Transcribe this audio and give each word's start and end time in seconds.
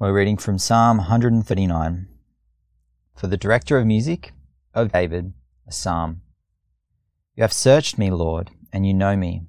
We're 0.00 0.14
reading 0.14 0.38
from 0.38 0.56
Psalm 0.56 0.96
139. 0.96 2.08
For 3.14 3.26
the 3.26 3.36
director 3.36 3.76
of 3.76 3.86
music, 3.86 4.32
of 4.72 4.92
David, 4.92 5.34
a 5.68 5.72
psalm. 5.72 6.22
You 7.36 7.42
have 7.42 7.52
searched 7.52 7.98
me, 7.98 8.10
Lord, 8.10 8.50
and 8.72 8.86
you 8.86 8.94
know 8.94 9.14
me. 9.14 9.42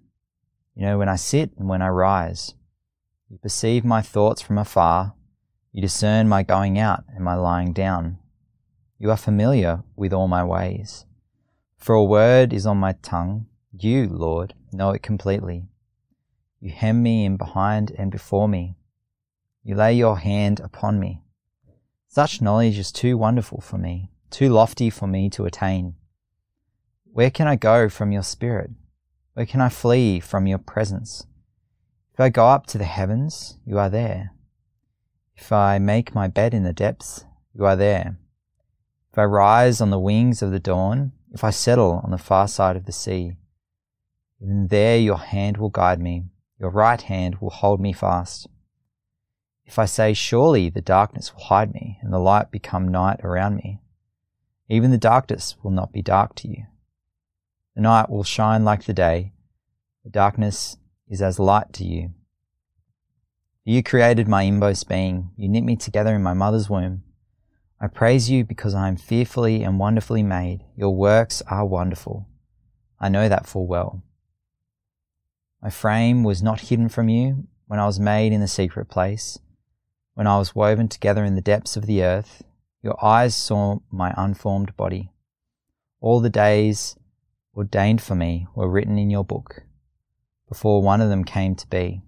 You 0.76 0.88
know 0.88 0.98
when 0.98 1.08
I 1.08 1.16
sit 1.16 1.52
and 1.58 1.70
when 1.70 1.82
I 1.82 1.88
rise. 1.88 2.54
You 3.30 3.38
perceive 3.38 3.86
my 3.86 4.02
thoughts 4.02 4.42
from 4.42 4.58
afar. 4.58 5.14
You 5.72 5.82
discern 5.82 6.28
my 6.28 6.44
going 6.44 6.78
out 6.78 7.06
and 7.16 7.24
my 7.24 7.36
lying 7.36 7.72
down. 7.72 8.18
You 9.00 9.10
are 9.10 9.16
familiar 9.16 9.84
with 9.96 10.12
all 10.12 10.28
my 10.28 10.44
ways. 10.44 11.06
For 11.78 11.96
a 11.96 12.04
word 12.04 12.52
is 12.52 12.66
on 12.66 12.76
my 12.76 12.92
tongue. 13.02 13.46
You, 13.72 14.10
Lord, 14.10 14.54
know 14.74 14.90
it 14.90 15.02
completely. 15.02 15.70
You 16.60 16.72
hem 16.72 17.02
me 17.02 17.24
in 17.24 17.38
behind 17.38 17.94
and 17.98 18.12
before 18.12 18.50
me. 18.50 18.76
You 19.64 19.76
lay 19.76 19.94
your 19.94 20.18
hand 20.18 20.60
upon 20.60 21.00
me. 21.00 21.22
Such 22.08 22.42
knowledge 22.42 22.78
is 22.78 22.92
too 22.92 23.18
wonderful 23.18 23.62
for 23.62 23.78
me, 23.78 24.10
too 24.32 24.50
lofty 24.50 24.90
for 24.90 25.08
me 25.08 25.30
to 25.32 25.46
attain. 25.46 25.96
Where 27.06 27.30
can 27.30 27.48
I 27.48 27.58
go 27.58 27.88
from 27.88 28.12
your 28.12 28.24
spirit? 28.24 28.72
Where 29.34 29.46
can 29.46 29.62
I 29.62 29.70
flee 29.70 30.20
from 30.20 30.48
your 30.48 30.58
presence? 30.58 31.28
If 32.14 32.20
I 32.20 32.30
go 32.30 32.48
up 32.48 32.66
to 32.68 32.78
the 32.78 32.86
heavens, 32.86 33.58
you 33.66 33.78
are 33.78 33.90
there. 33.90 34.34
If 35.36 35.52
I 35.52 35.80
make 35.80 36.16
my 36.16 36.28
bed 36.28 36.54
in 36.54 36.64
the 36.64 36.74
depths, 36.74 37.26
you 37.54 37.66
are 37.66 37.76
there. 37.76 38.18
If 39.12 39.20
I 39.20 39.26
rise 39.26 39.80
on 39.80 39.90
the 39.90 40.00
wings 40.00 40.42
of 40.42 40.52
the 40.52 40.60
dawn, 40.60 41.12
if 41.34 41.44
I 41.44 41.50
settle 41.52 42.02
on 42.04 42.12
the 42.12 42.18
far 42.18 42.48
side 42.48 42.76
of 42.76 42.86
the 42.86 42.92
sea, 42.92 43.34
even 44.42 44.68
there 44.68 44.98
your 44.98 45.18
hand 45.18 45.58
will 45.58 45.70
guide 45.70 46.00
me, 46.00 46.26
your 46.60 46.72
right 46.72 47.02
hand 47.02 47.36
will 47.40 47.52
hold 47.52 47.80
me 47.80 47.94
fast. 47.94 48.48
If 49.72 49.80
I 49.80 49.86
say, 49.86 50.14
Surely 50.14 50.70
the 50.70 50.82
darkness 50.82 51.34
will 51.34 51.44
hide 51.44 51.74
me, 51.74 51.98
and 52.02 52.12
the 52.12 52.20
light 52.20 52.52
become 52.52 52.90
night 52.90 53.22
around 53.24 53.56
me, 53.56 53.80
even 54.68 54.92
the 54.92 54.98
darkness 54.98 55.56
will 55.64 55.72
not 55.72 55.94
be 55.94 56.02
dark 56.02 56.36
to 56.36 56.50
you. 56.50 56.66
The 57.76 57.82
night 57.84 58.10
will 58.10 58.26
shine 58.26 58.66
like 58.66 58.84
the 58.84 58.92
day, 58.92 59.32
the 60.04 60.10
darkness 60.10 60.76
is 61.08 61.22
as 61.22 61.40
light 61.40 61.72
to 61.72 61.86
you. 61.86 62.12
You 63.64 63.82
created 63.82 64.28
my 64.28 64.42
inmost 64.42 64.90
being, 64.90 65.32
you 65.38 65.48
knit 65.48 65.64
me 65.64 65.78
together 65.78 66.14
in 66.16 66.22
my 66.22 66.34
mother's 66.34 66.70
womb. 66.70 67.04
I 67.80 67.88
praise 67.88 68.30
you 68.30 68.44
because 68.44 68.76
I 68.76 68.90
am 68.90 68.98
fearfully 68.98 69.64
and 69.64 69.80
wonderfully 69.80 70.22
made. 70.22 70.66
Your 70.76 70.94
works 70.94 71.42
are 71.48 71.66
wonderful. 71.66 72.28
I 73.00 73.08
know 73.08 73.30
that 73.30 73.48
full 73.48 73.68
well. 73.68 74.04
My 75.64 75.70
frame 75.70 76.26
was 76.26 76.44
not 76.44 76.60
hidden 76.60 76.90
from 76.90 77.08
you 77.08 77.48
when 77.68 77.80
I 77.80 77.86
was 77.86 78.02
made 78.02 78.34
in 78.34 78.42
the 78.42 78.50
secret 78.50 78.90
place 78.90 79.40
when 80.14 80.28
I 80.28 80.38
was 80.38 80.56
woven 80.56 80.88
together 80.88 81.24
in 81.24 81.36
the 81.36 81.42
depths 81.42 81.78
of 81.78 81.86
the 81.86 82.04
earth, 82.04 82.44
your 82.84 83.04
eyes 83.04 83.36
saw 83.36 83.80
my 83.92 84.14
unformed 84.18 84.76
body. 84.76 85.12
All 86.00 86.20
the 86.20 86.30
days 86.30 86.98
ordained 87.56 88.02
for 88.02 88.16
me 88.16 88.48
were 88.56 88.70
written 88.70 88.98
in 88.98 89.10
your 89.10 89.24
book, 89.24 89.64
before 90.48 90.82
one 90.82 91.02
of 91.02 91.10
them 91.10 91.24
came 91.24 91.56
to 91.56 91.68
be. 91.68 92.02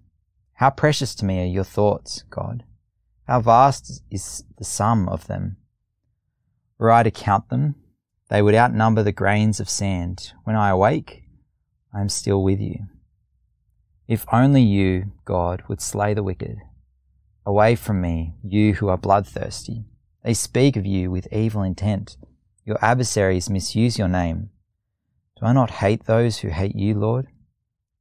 How 0.54 0.70
precious 0.70 1.14
to 1.16 1.24
me 1.24 1.42
are 1.42 1.46
your 1.46 1.64
thoughts, 1.64 2.24
God! 2.30 2.64
How 3.26 3.40
vast 3.40 4.02
is 4.10 4.44
the 4.58 4.64
sum 4.64 5.08
of 5.08 5.26
them! 5.26 5.56
Were 6.78 6.90
I 6.90 7.04
to 7.04 7.10
count 7.10 7.48
them, 7.48 7.76
they 8.28 8.42
would 8.42 8.54
outnumber 8.54 9.02
the 9.02 9.12
grains 9.12 9.60
of 9.60 9.68
sand. 9.68 10.32
When 10.44 10.56
I 10.56 10.70
awake, 10.70 11.24
I 11.92 12.00
am 12.00 12.08
still 12.08 12.42
with 12.42 12.60
you. 12.60 12.86
If 14.08 14.26
only 14.32 14.62
you, 14.62 15.12
God, 15.24 15.62
would 15.68 15.80
slay 15.80 16.14
the 16.14 16.22
wicked 16.22 16.58
Away 17.46 17.74
from 17.74 18.00
me, 18.00 18.34
you 18.42 18.74
who 18.74 18.88
are 18.88 18.96
bloodthirsty. 18.96 19.84
They 20.22 20.32
speak 20.32 20.76
of 20.76 20.86
you 20.86 21.10
with 21.10 21.30
evil 21.30 21.62
intent. 21.62 22.16
Your 22.64 22.82
adversaries 22.82 23.50
misuse 23.50 23.98
your 23.98 24.08
name. 24.08 24.48
Do 25.38 25.44
I 25.44 25.52
not 25.52 25.70
hate 25.70 26.06
those 26.06 26.38
who 26.38 26.48
hate 26.48 26.74
you, 26.74 26.94
Lord? 26.94 27.28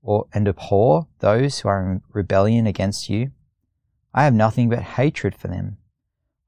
Or, 0.01 0.27
and 0.33 0.47
abhor 0.47 1.07
those 1.19 1.59
who 1.59 1.67
are 1.67 1.91
in 1.91 2.01
rebellion 2.13 2.67
against 2.67 3.09
you? 3.09 3.31
I 4.13 4.23
have 4.23 4.33
nothing 4.33 4.69
but 4.69 4.79
hatred 4.79 5.35
for 5.35 5.49
them. 5.49 5.77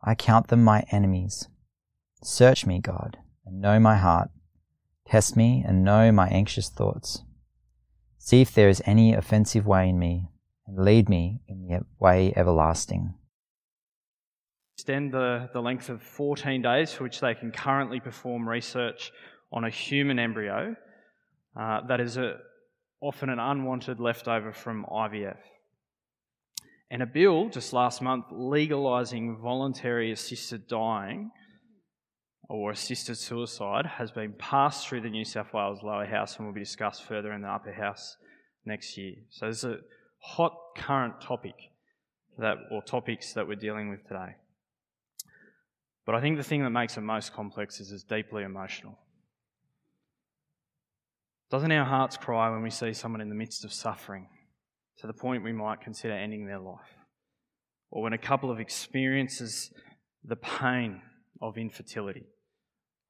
I 0.01 0.15
count 0.15 0.47
them 0.47 0.63
my 0.63 0.85
enemies. 0.91 1.49
Search 2.23 2.65
me, 2.65 2.79
God, 2.79 3.17
and 3.45 3.59
know 3.59 3.77
my 3.77 3.97
heart. 3.97 4.29
Test 5.05 5.35
me 5.35 5.63
and 5.67 5.83
know 5.83 6.13
my 6.13 6.29
anxious 6.29 6.69
thoughts. 6.69 7.23
See 8.17 8.39
if 8.39 8.53
there 8.53 8.69
is 8.69 8.81
any 8.85 9.13
offensive 9.13 9.67
way 9.67 9.89
in 9.89 9.99
me 9.99 10.29
and 10.67 10.83
lead 10.83 11.09
me 11.09 11.41
in 11.47 11.67
the 11.67 11.81
way 11.99 12.33
everlasting. 12.35 13.13
Extend 14.77 15.13
the, 15.13 15.49
the 15.53 15.61
length 15.61 15.89
of 15.89 16.01
14 16.01 16.61
days 16.61 16.91
for 16.91 17.03
which 17.03 17.21
they 17.21 17.33
can 17.33 17.51
currently 17.51 17.99
perform 17.99 18.47
research 18.47 19.11
on 19.51 19.63
a 19.63 19.69
human 19.69 20.19
embryo 20.19 20.75
uh, 21.59 21.81
that 21.87 22.01
is 22.01 22.17
a, 22.17 22.35
often 23.01 23.29
an 23.29 23.39
unwanted 23.39 23.99
leftover 23.99 24.51
from 24.51 24.85
IVF. 24.91 25.37
And 26.91 27.01
a 27.01 27.05
bill 27.05 27.49
just 27.49 27.73
last 27.73 28.01
month 28.01 28.25
legalising 28.31 29.41
voluntary 29.41 30.11
assisted 30.11 30.67
dying 30.67 31.31
or 32.49 32.71
assisted 32.71 33.17
suicide 33.17 33.85
has 33.85 34.11
been 34.11 34.33
passed 34.37 34.87
through 34.87 35.01
the 35.01 35.09
New 35.09 35.25
South 35.25 35.53
Wales 35.53 35.79
lower 35.83 36.05
house 36.05 36.37
and 36.37 36.45
will 36.45 36.53
be 36.53 36.59
discussed 36.59 37.03
further 37.03 37.33
in 37.33 37.41
the 37.41 37.47
upper 37.47 37.73
house 37.73 38.17
next 38.65 38.97
year. 38.97 39.15
So 39.29 39.45
there's 39.45 39.63
a 39.63 39.77
hot 40.25 40.57
current 40.75 41.21
topic 41.21 41.55
that, 42.39 42.57
or 42.71 42.81
topics 42.81 43.33
that 43.33 43.47
we're 43.47 43.55
dealing 43.55 43.89
with 43.89 44.03
today. 44.07 44.35
But 46.05 46.15
I 46.15 46.21
think 46.21 46.37
the 46.37 46.43
thing 46.43 46.63
that 46.63 46.71
makes 46.71 46.97
it 46.97 47.01
most 47.01 47.33
complex 47.33 47.79
is 47.79 47.91
it's 47.91 48.03
deeply 48.03 48.43
emotional. 48.43 48.97
Doesn't 51.51 51.71
our 51.71 51.85
hearts 51.85 52.17
cry 52.17 52.49
when 52.49 52.63
we 52.63 52.71
see 52.71 52.93
someone 52.93 53.21
in 53.21 53.29
the 53.29 53.35
midst 53.35 53.63
of 53.63 53.71
suffering 53.71 54.27
to 54.97 55.07
the 55.07 55.13
point 55.13 55.43
we 55.43 55.53
might 55.53 55.81
consider 55.81 56.13
ending 56.13 56.47
their 56.47 56.59
life? 56.59 56.95
Or 57.91 58.01
when 58.01 58.13
a 58.13 58.17
couple 58.17 58.49
of 58.49 58.59
experiences 58.59 59.71
the 60.23 60.35
pain 60.35 61.01
of 61.39 61.57
infertility? 61.57 62.25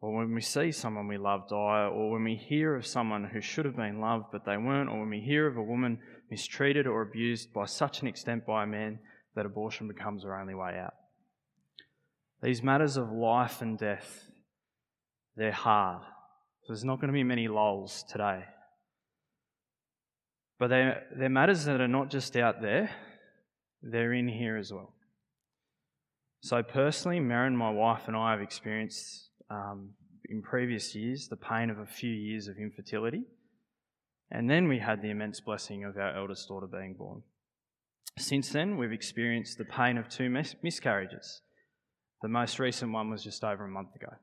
Or 0.01 0.13
when 0.13 0.35
we 0.35 0.41
see 0.41 0.71
someone 0.73 1.07
we 1.07 1.17
love 1.17 1.47
die, 1.47 1.85
or 1.85 2.11
when 2.11 2.25
we 2.25 2.35
hear 2.35 2.75
of 2.75 2.85
someone 2.85 3.23
who 3.23 3.39
should 3.39 3.65
have 3.65 3.77
been 3.77 4.01
loved 4.01 4.25
but 4.33 4.45
they 4.45 4.57
weren't, 4.57 4.89
or 4.89 4.99
when 4.99 5.09
we 5.09 5.21
hear 5.21 5.47
of 5.47 5.55
a 5.55 5.63
woman 5.63 5.99
mistreated 6.29 6.87
or 6.87 7.01
abused 7.01 7.53
by 7.53 7.65
such 7.65 8.01
an 8.01 8.07
extent 8.07 8.45
by 8.45 8.63
a 8.63 8.67
man 8.67 8.99
that 9.35 9.45
abortion 9.45 9.87
becomes 9.87 10.23
her 10.23 10.39
only 10.39 10.55
way 10.55 10.77
out. 10.77 10.93
These 12.41 12.63
matters 12.63 12.97
of 12.97 13.11
life 13.11 13.61
and 13.61 13.77
death, 13.77 14.29
they're 15.35 15.51
hard. 15.51 16.01
There's 16.67 16.83
not 16.83 16.99
going 16.99 17.07
to 17.07 17.13
be 17.13 17.23
many 17.23 17.47
lulls 17.47 18.03
today. 18.09 18.43
But 20.57 20.69
they're, 20.69 21.03
they're 21.15 21.29
matters 21.29 21.65
that 21.65 21.81
are 21.81 21.87
not 21.87 22.09
just 22.09 22.35
out 22.37 22.61
there, 22.61 22.89
they're 23.81 24.13
in 24.13 24.27
here 24.27 24.57
as 24.57 24.71
well. 24.71 24.93
So, 26.41 26.61
personally, 26.63 27.19
Marin, 27.19 27.55
my 27.57 27.71
wife, 27.71 28.07
and 28.07 28.15
I 28.15 28.31
have 28.31 28.41
experienced 28.41 29.29
um, 29.49 29.89
in 30.29 30.41
previous 30.41 30.95
years 30.95 31.27
the 31.27 31.35
pain 31.35 31.69
of 31.69 31.79
a 31.79 31.85
few 31.85 32.11
years 32.11 32.47
of 32.47 32.57
infertility. 32.57 33.23
And 34.31 34.49
then 34.49 34.67
we 34.67 34.79
had 34.79 35.01
the 35.01 35.11
immense 35.11 35.39
blessing 35.39 35.83
of 35.83 35.97
our 35.97 36.15
eldest 36.15 36.47
daughter 36.47 36.67
being 36.67 36.95
born. 36.97 37.21
Since 38.17 38.49
then, 38.49 38.77
we've 38.77 38.91
experienced 38.91 39.57
the 39.57 39.65
pain 39.65 39.97
of 39.97 40.09
two 40.09 40.29
mis- 40.29 40.55
miscarriages. 40.63 41.41
The 42.21 42.29
most 42.29 42.59
recent 42.59 42.91
one 42.91 43.09
was 43.09 43.23
just 43.23 43.43
over 43.43 43.65
a 43.65 43.69
month 43.69 43.95
ago. 43.95 44.13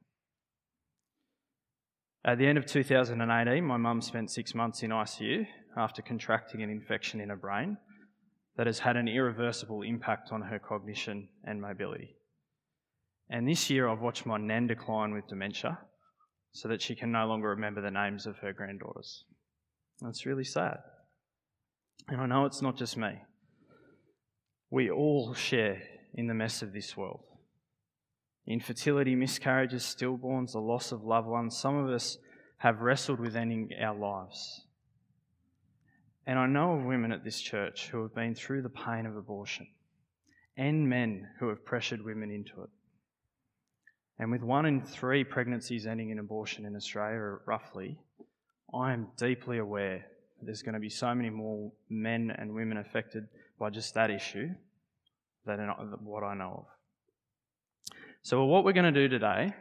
At 2.24 2.38
the 2.38 2.46
end 2.46 2.56
of 2.56 2.66
2018, 2.66 3.64
my 3.64 3.76
mum 3.76 4.00
spent 4.00 4.30
six 4.30 4.54
months 4.54 4.82
in 4.82 4.90
ICU 4.90 5.46
after 5.76 6.02
contracting 6.02 6.62
an 6.62 6.70
infection 6.70 7.20
in 7.20 7.28
her 7.28 7.36
brain 7.36 7.76
that 8.56 8.66
has 8.66 8.80
had 8.80 8.96
an 8.96 9.08
irreversible 9.08 9.82
impact 9.82 10.30
on 10.30 10.42
her 10.42 10.58
cognition 10.58 11.28
and 11.44 11.60
mobility. 11.60 12.16
And 13.28 13.48
this 13.48 13.70
year, 13.70 13.88
I've 13.88 14.00
watched 14.00 14.26
my 14.26 14.36
nan 14.36 14.66
decline 14.66 15.14
with 15.14 15.26
dementia 15.26 15.78
so 16.52 16.68
that 16.68 16.82
she 16.82 16.94
can 16.94 17.10
no 17.10 17.26
longer 17.26 17.48
remember 17.48 17.80
the 17.80 17.90
names 17.90 18.26
of 18.26 18.38
her 18.38 18.52
granddaughters. 18.52 19.24
That's 20.02 20.26
really 20.26 20.44
sad. 20.44 20.78
And 22.08 22.20
I 22.20 22.26
know 22.26 22.44
it's 22.44 22.62
not 22.62 22.76
just 22.76 22.96
me. 22.96 23.20
We 24.70 24.90
all 24.90 25.34
share 25.34 25.82
in 26.14 26.26
the 26.26 26.34
mess 26.34 26.62
of 26.62 26.72
this 26.72 26.96
world. 26.96 27.24
Infertility, 28.46 29.14
miscarriages, 29.14 29.82
stillborns, 29.84 30.52
the 30.52 30.58
loss 30.58 30.90
of 30.90 31.04
loved 31.04 31.28
ones. 31.28 31.56
Some 31.56 31.76
of 31.76 31.88
us 31.88 32.18
have 32.58 32.80
wrestled 32.80 33.20
with 33.20 33.36
ending 33.36 33.70
our 33.80 33.96
lives. 33.96 34.62
And 36.26 36.38
I 36.38 36.46
know 36.46 36.72
of 36.74 36.84
women 36.84 37.12
at 37.12 37.24
this 37.24 37.40
church 37.40 37.88
who 37.88 38.02
have 38.02 38.14
been 38.14 38.34
through 38.34 38.62
the 38.62 38.68
pain 38.68 39.06
of 39.06 39.16
abortion, 39.16 39.66
and 40.56 40.88
men 40.88 41.28
who 41.38 41.48
have 41.48 41.64
pressured 41.64 42.04
women 42.04 42.30
into 42.30 42.62
it. 42.62 42.70
And 44.18 44.30
with 44.30 44.42
one 44.42 44.66
in 44.66 44.82
three 44.82 45.24
pregnancies 45.24 45.86
ending 45.86 46.10
in 46.10 46.18
abortion 46.18 46.64
in 46.64 46.76
Australia, 46.76 47.38
roughly, 47.46 47.98
I 48.74 48.92
am 48.92 49.08
deeply 49.16 49.58
aware 49.58 50.06
there's 50.42 50.62
going 50.62 50.74
to 50.74 50.80
be 50.80 50.88
so 50.88 51.14
many 51.14 51.30
more 51.30 51.70
men 51.88 52.32
and 52.36 52.52
women 52.52 52.78
affected 52.78 53.28
by 53.58 53.70
just 53.70 53.94
that 53.94 54.10
issue 54.10 54.48
than 55.46 55.58
what 56.04 56.24
I 56.24 56.34
know 56.34 56.66
of. 56.66 57.96
So, 58.22 58.44
what 58.44 58.64
we're 58.64 58.72
going 58.72 58.92
to 58.92 59.00
do 59.00 59.08
today, 59.08 59.52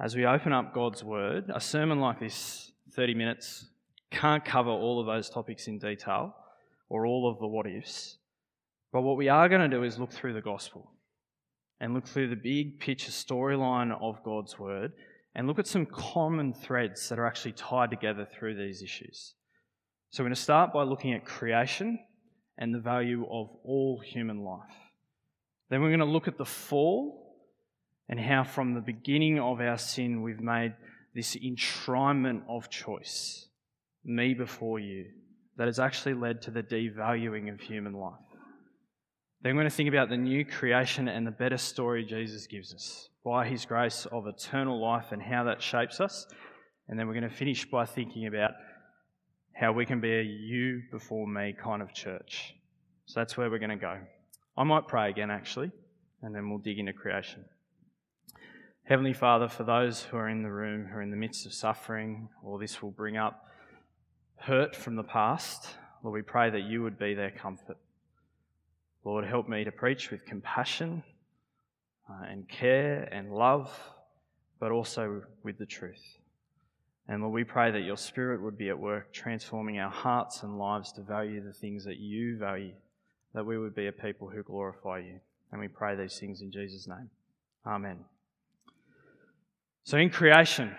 as 0.00 0.16
we 0.16 0.24
open 0.24 0.52
up 0.52 0.72
God's 0.72 1.02
Word, 1.02 1.50
a 1.54 1.60
sermon 1.60 2.00
like 2.00 2.20
this, 2.20 2.72
30 2.92 3.14
minutes, 3.14 3.66
can't 4.10 4.44
cover 4.44 4.70
all 4.70 5.00
of 5.00 5.06
those 5.06 5.28
topics 5.28 5.66
in 5.66 5.78
detail 5.78 6.34
or 6.88 7.06
all 7.06 7.30
of 7.30 7.38
the 7.38 7.46
what 7.46 7.66
ifs. 7.66 8.16
But 8.92 9.02
what 9.02 9.16
we 9.16 9.28
are 9.28 9.48
going 9.48 9.68
to 9.68 9.76
do 9.76 9.84
is 9.84 9.98
look 9.98 10.12
through 10.12 10.34
the 10.34 10.40
Gospel 10.40 10.90
and 11.80 11.92
look 11.92 12.06
through 12.06 12.28
the 12.28 12.36
big 12.36 12.80
picture 12.80 13.10
storyline 13.10 13.96
of 14.00 14.22
God's 14.24 14.58
Word 14.58 14.92
and 15.34 15.46
look 15.46 15.58
at 15.58 15.66
some 15.66 15.86
common 15.86 16.52
threads 16.52 17.08
that 17.08 17.18
are 17.18 17.26
actually 17.26 17.52
tied 17.52 17.90
together 17.90 18.26
through 18.26 18.56
these 18.56 18.82
issues. 18.82 19.34
So, 20.10 20.22
we're 20.22 20.28
going 20.28 20.34
to 20.36 20.40
start 20.40 20.72
by 20.72 20.84
looking 20.84 21.12
at 21.12 21.24
creation 21.24 21.98
and 22.56 22.74
the 22.74 22.80
value 22.80 23.24
of 23.24 23.48
all 23.64 24.00
human 24.04 24.42
life. 24.44 24.74
Then, 25.70 25.82
we're 25.82 25.90
going 25.90 26.00
to 26.00 26.06
look 26.06 26.28
at 26.28 26.38
the 26.38 26.44
fall 26.44 27.36
and 28.08 28.18
how, 28.18 28.44
from 28.44 28.74
the 28.74 28.80
beginning 28.80 29.38
of 29.38 29.60
our 29.60 29.78
sin, 29.78 30.22
we've 30.22 30.40
made 30.40 30.74
this 31.14 31.36
enshrinement 31.36 32.42
of 32.48 32.70
choice 32.70 33.48
me 34.04 34.34
before 34.34 34.78
you 34.78 35.06
that 35.56 35.66
has 35.66 35.78
actually 35.78 36.14
led 36.14 36.40
to 36.42 36.50
the 36.50 36.62
devaluing 36.62 37.52
of 37.52 37.60
human 37.60 37.92
life. 37.92 38.14
Then 39.42 39.54
we're 39.54 39.62
going 39.62 39.70
to 39.70 39.76
think 39.76 39.88
about 39.88 40.08
the 40.08 40.16
new 40.16 40.44
creation 40.44 41.08
and 41.08 41.26
the 41.26 41.32
better 41.32 41.58
story 41.58 42.04
Jesus 42.04 42.46
gives 42.46 42.72
us 42.72 43.08
by 43.28 43.46
his 43.46 43.66
grace 43.66 44.06
of 44.10 44.26
eternal 44.26 44.80
life 44.80 45.12
and 45.12 45.20
how 45.20 45.44
that 45.44 45.62
shapes 45.62 46.00
us. 46.00 46.26
And 46.88 46.98
then 46.98 47.06
we're 47.06 47.12
going 47.12 47.28
to 47.28 47.36
finish 47.36 47.70
by 47.70 47.84
thinking 47.84 48.26
about 48.26 48.52
how 49.52 49.72
we 49.72 49.84
can 49.84 50.00
be 50.00 50.14
a 50.14 50.22
you 50.22 50.80
before 50.90 51.28
me 51.28 51.54
kind 51.62 51.82
of 51.82 51.92
church. 51.92 52.54
So 53.04 53.20
that's 53.20 53.36
where 53.36 53.50
we're 53.50 53.58
going 53.58 53.68
to 53.68 53.76
go. 53.76 53.98
I 54.56 54.64
might 54.64 54.88
pray 54.88 55.10
again, 55.10 55.30
actually, 55.30 55.70
and 56.22 56.34
then 56.34 56.48
we'll 56.48 56.60
dig 56.60 56.78
into 56.78 56.94
creation. 56.94 57.44
Heavenly 58.84 59.12
Father, 59.12 59.46
for 59.46 59.64
those 59.64 60.04
who 60.04 60.16
are 60.16 60.30
in 60.30 60.42
the 60.42 60.50
room, 60.50 60.86
who 60.86 60.96
are 60.96 61.02
in 61.02 61.10
the 61.10 61.16
midst 61.16 61.44
of 61.44 61.52
suffering, 61.52 62.30
or 62.42 62.58
this 62.58 62.80
will 62.80 62.92
bring 62.92 63.18
up 63.18 63.44
hurt 64.36 64.74
from 64.74 64.96
the 64.96 65.02
past, 65.02 65.68
Lord, 66.02 66.14
we 66.14 66.22
pray 66.22 66.48
that 66.48 66.62
you 66.62 66.82
would 66.82 66.98
be 66.98 67.12
their 67.12 67.30
comfort. 67.30 67.76
Lord, 69.04 69.26
help 69.26 69.50
me 69.50 69.64
to 69.64 69.70
preach 69.70 70.10
with 70.10 70.24
compassion 70.24 71.02
uh, 72.10 72.24
and 72.30 72.48
care 72.48 73.08
and 73.12 73.32
love, 73.32 73.70
but 74.60 74.70
also 74.70 75.22
with 75.42 75.58
the 75.58 75.66
truth. 75.66 76.02
And 77.08 77.22
Lord, 77.22 77.34
we 77.34 77.44
pray 77.44 77.70
that 77.70 77.80
your 77.80 77.96
Spirit 77.96 78.42
would 78.42 78.58
be 78.58 78.68
at 78.68 78.78
work 78.78 79.12
transforming 79.12 79.78
our 79.78 79.90
hearts 79.90 80.42
and 80.42 80.58
lives 80.58 80.92
to 80.92 81.02
value 81.02 81.42
the 81.42 81.52
things 81.52 81.84
that 81.84 81.98
you 81.98 82.36
value, 82.36 82.72
that 83.34 83.46
we 83.46 83.58
would 83.58 83.74
be 83.74 83.86
a 83.86 83.92
people 83.92 84.28
who 84.28 84.42
glorify 84.42 84.98
you. 84.98 85.20
And 85.50 85.60
we 85.60 85.68
pray 85.68 85.96
these 85.96 86.18
things 86.18 86.42
in 86.42 86.52
Jesus' 86.52 86.86
name. 86.86 87.08
Amen. 87.66 88.04
So, 89.84 89.96
in 89.96 90.10
creation, 90.10 90.76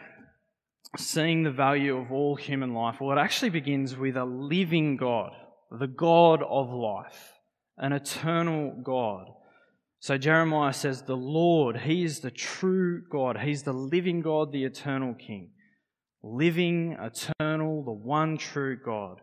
seeing 0.97 1.41
the 1.41 1.51
value 1.51 1.97
of 1.97 2.11
all 2.11 2.35
human 2.35 2.75
life, 2.75 2.97
well, 3.01 3.17
it 3.17 3.19
actually 3.19 3.49
begins 3.49 3.97
with 3.97 4.15
a 4.15 4.25
living 4.25 4.97
God, 4.97 5.31
the 5.71 5.87
God 5.87 6.43
of 6.43 6.69
life 6.71 7.39
an 7.79 7.93
eternal 7.93 8.75
God. 8.83 9.31
So 9.99 10.17
Jeremiah 10.17 10.73
says, 10.73 11.03
The 11.03 11.15
Lord, 11.15 11.77
He 11.77 12.03
is 12.03 12.19
the 12.19 12.31
true 12.31 13.03
God. 13.09 13.37
He's 13.37 13.63
the 13.63 13.73
living 13.73 14.21
God, 14.21 14.51
the 14.51 14.63
eternal 14.63 15.13
King. 15.13 15.51
Living, 16.23 16.97
eternal, 16.99 17.83
the 17.83 17.91
one 17.91 18.37
true 18.37 18.77
God. 18.83 19.21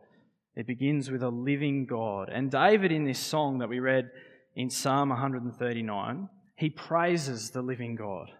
It 0.55 0.67
begins 0.67 1.11
with 1.11 1.23
a 1.23 1.29
living 1.29 1.87
God. 1.87 2.31
And 2.33 2.51
David, 2.51 2.93
in 2.93 3.05
this 3.05 3.19
song 3.19 3.59
that 3.59 3.69
we 3.69 3.79
read 3.79 4.11
in 4.55 4.71
Psalm 4.71 5.11
139, 5.11 6.29
he 6.57 6.71
praises 6.71 7.51
the 7.51 7.61
living 7.61 7.95
God 7.95 8.31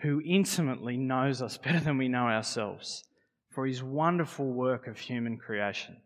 who 0.00 0.22
intimately 0.24 0.96
knows 0.96 1.42
us 1.42 1.58
better 1.58 1.80
than 1.80 1.98
we 1.98 2.08
know 2.08 2.26
ourselves 2.26 3.04
for 3.50 3.66
his 3.66 3.82
wonderful 3.82 4.52
work 4.52 4.86
of 4.86 4.98
human 4.98 5.38
creation. 5.38 5.96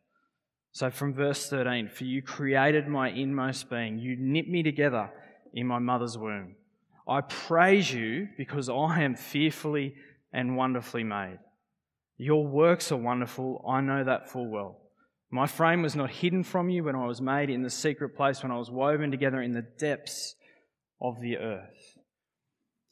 So 0.72 0.90
from 0.90 1.14
verse 1.14 1.48
13, 1.48 1.88
for 1.88 2.04
you 2.04 2.22
created 2.22 2.86
my 2.86 3.08
inmost 3.10 3.70
being, 3.70 3.98
you 3.98 4.16
knit 4.18 4.48
me 4.48 4.62
together 4.62 5.10
in 5.52 5.66
my 5.66 5.78
mother's 5.78 6.18
womb. 6.18 6.56
I 7.06 7.22
praise 7.22 7.92
you 7.92 8.28
because 8.36 8.68
I 8.68 9.02
am 9.02 9.14
fearfully 9.14 9.94
and 10.32 10.56
wonderfully 10.56 11.04
made. 11.04 11.38
Your 12.18 12.46
works 12.46 12.92
are 12.92 12.96
wonderful, 12.96 13.64
I 13.66 13.80
know 13.80 14.04
that 14.04 14.30
full 14.30 14.48
well. 14.48 14.80
My 15.30 15.46
frame 15.46 15.82
was 15.82 15.94
not 15.94 16.10
hidden 16.10 16.42
from 16.42 16.68
you 16.70 16.84
when 16.84 16.96
I 16.96 17.06
was 17.06 17.20
made 17.20 17.50
in 17.50 17.62
the 17.62 17.70
secret 17.70 18.16
place, 18.16 18.42
when 18.42 18.52
I 18.52 18.58
was 18.58 18.70
woven 18.70 19.10
together 19.10 19.42
in 19.42 19.52
the 19.52 19.66
depths 19.78 20.34
of 21.00 21.20
the 21.20 21.36
earth. 21.36 21.98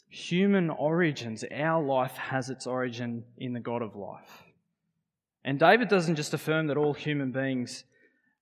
Human 0.09 0.71
origins, 0.71 1.45
our 1.51 1.83
life 1.83 2.17
has 2.17 2.51
its 2.51 2.67
origin 2.67 3.25
in 3.39 3.53
the 3.53 3.61
God 3.61 3.83
of 3.83 3.97
life. 3.97 4.45
And 5.45 5.59
David 5.59 5.89
doesn't 5.89 6.17
just 6.17 6.35
affirm 6.35 6.67
that 6.69 6.77
all 6.77 6.93
human 6.95 7.33
beings' 7.33 7.85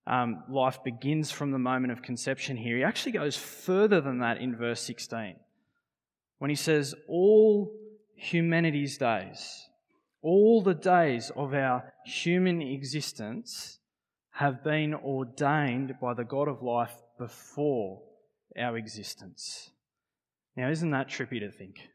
um, 0.07 0.45
life 0.49 0.83
begins 0.85 1.31
from 1.31 1.51
the 1.51 1.59
moment 1.59 1.93
of 1.93 2.03
conception 2.03 2.57
here. 2.57 2.77
He 2.77 2.85
actually 2.85 3.13
goes 3.13 3.37
further 3.37 4.01
than 4.01 4.19
that 4.19 4.39
in 4.39 4.57
verse 4.57 4.81
16 4.81 5.37
when 6.39 6.51
he 6.51 6.57
says, 6.57 6.95
All 7.09 7.73
humanity's 8.17 8.99
days, 8.99 9.69
all 10.23 10.63
the 10.63 10.75
days 10.75 11.31
of 11.37 11.55
our 11.55 11.93
human 12.05 12.61
existence 12.61 13.79
have 14.33 14.65
been 14.65 14.95
ordained 14.95 15.95
by 16.01 16.13
the 16.13 16.25
God 16.25 16.49
of 16.49 16.63
life 16.63 16.95
before 17.19 18.03
our 18.59 18.77
existence. 18.77 19.71
Now, 20.57 20.71
isn't 20.71 20.91
that 20.91 21.09
trippy 21.09 21.41
to 21.41 21.51
think? 21.51 21.89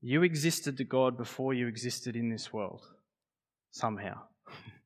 You 0.00 0.22
existed 0.22 0.76
to 0.78 0.84
God 0.84 1.16
before 1.16 1.54
you 1.54 1.66
existed 1.66 2.16
in 2.16 2.30
this 2.30 2.52
world 2.52 2.82
somehow. 3.70 4.22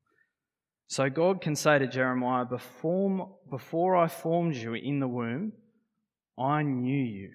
So 0.89 1.11
God 1.11 1.41
can 1.41 1.57
say 1.57 1.79
to 1.79 1.87
Jeremiah, 1.87 2.45
before, 2.45 3.37
before 3.51 3.97
I 3.97 4.07
formed 4.07 4.55
you 4.55 4.75
in 4.75 5.01
the 5.01 5.09
womb, 5.09 5.53
I 6.39 6.63
knew 6.63 7.03
you. 7.03 7.31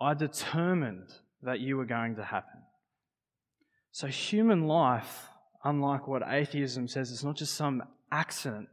I 0.00 0.14
determined 0.14 1.08
that 1.42 1.60
you 1.60 1.76
were 1.76 1.84
going 1.84 2.16
to 2.16 2.24
happen. 2.24 2.60
So 3.92 4.06
human 4.08 4.66
life, 4.66 5.26
unlike 5.62 6.08
what 6.08 6.22
atheism 6.26 6.88
says, 6.88 7.12
it's 7.12 7.22
not 7.22 7.36
just 7.36 7.54
some 7.54 7.82
accident 8.10 8.68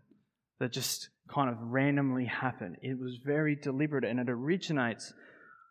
that 0.60 0.72
just 0.72 1.10
kind 1.30 1.50
of 1.50 1.58
randomly 1.62 2.26
happened. 2.26 2.78
It 2.82 3.00
was 3.00 3.20
very 3.24 3.56
deliberate 3.56 4.04
and 4.04 4.20
it 4.20 4.30
originates 4.30 5.14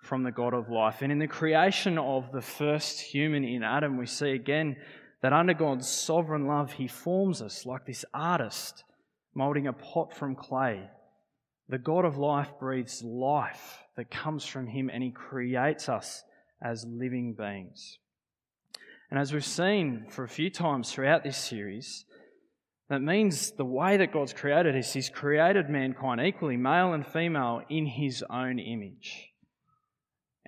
from 0.02 0.22
the 0.22 0.30
God 0.30 0.54
of 0.54 0.70
life. 0.70 1.02
And 1.02 1.11
in 1.11 1.18
the 1.18 1.26
creation 1.26 1.99
of 1.99 2.30
the 2.32 2.40
first 2.40 3.00
human 3.00 3.42
in 3.42 3.64
Adam, 3.64 3.99
we 3.99 4.06
see 4.06 4.30
again 4.30 4.76
that 5.22 5.32
under 5.32 5.54
God's 5.54 5.88
sovereign 5.88 6.46
love, 6.46 6.72
He 6.72 6.88
forms 6.88 7.42
us 7.42 7.66
like 7.66 7.87
this 7.87 8.04
artist 8.14 8.84
moulding 9.34 9.66
a 9.66 9.72
pot 9.72 10.14
from 10.14 10.34
clay. 10.34 10.88
The 11.68 11.78
God 11.78 12.04
of 12.04 12.16
life 12.16 12.50
breathes 12.58 13.02
life 13.02 13.78
that 13.96 14.10
comes 14.10 14.46
from 14.46 14.66
Him 14.66 14.90
and 14.92 15.02
He 15.02 15.10
creates 15.10 15.88
us 15.88 16.22
as 16.62 16.87
living 16.88 17.34
beings. 17.34 17.98
And 19.10 19.18
as 19.18 19.32
we've 19.32 19.44
seen 19.44 20.06
for 20.10 20.25
a 20.25 20.28
few 20.28 20.50
times 20.50 20.92
throughout 20.92 21.25
this 21.25 21.37
series, 21.37 22.04
that 22.88 23.02
means 23.02 23.52
the 23.52 23.64
way 23.64 23.96
that 23.98 24.12
God's 24.12 24.32
created 24.32 24.76
us, 24.76 24.92
He's 24.92 25.10
created 25.10 25.68
mankind 25.68 26.20
equally, 26.20 26.56
male 26.56 26.92
and 26.92 27.06
female, 27.06 27.62
in 27.68 27.87
His 27.87 28.25
own 28.30 28.58
image. 28.58 29.27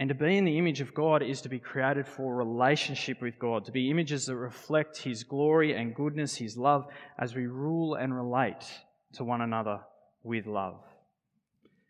And 0.00 0.09
to 0.09 0.14
be 0.14 0.38
in 0.38 0.47
the 0.47 0.57
image 0.57 0.80
of 0.80 0.95
God 0.95 1.23
is 1.23 1.42
to 1.42 1.50
be 1.50 1.59
created 1.59 2.07
for 2.07 2.35
relationship 2.35 3.21
with 3.21 3.38
God, 3.38 3.66
to 3.66 3.71
be 3.71 3.90
images 3.90 4.25
that 4.26 4.37
reflect 4.37 4.97
His 4.97 5.25
glory 5.25 5.75
and 5.75 5.95
goodness, 5.95 6.37
His 6.37 6.57
love, 6.57 6.87
as 7.19 7.35
we 7.35 7.47
rule 7.47 7.97
and 7.97 8.16
relate 8.16 8.64
to 9.12 9.25
one 9.25 9.42
another 9.42 9.80
with 10.23 10.47
love. 10.47 10.80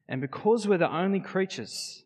And 0.08 0.20
because 0.20 0.66
we're 0.66 0.76
the 0.76 0.92
only 0.92 1.20
creatures 1.20 2.02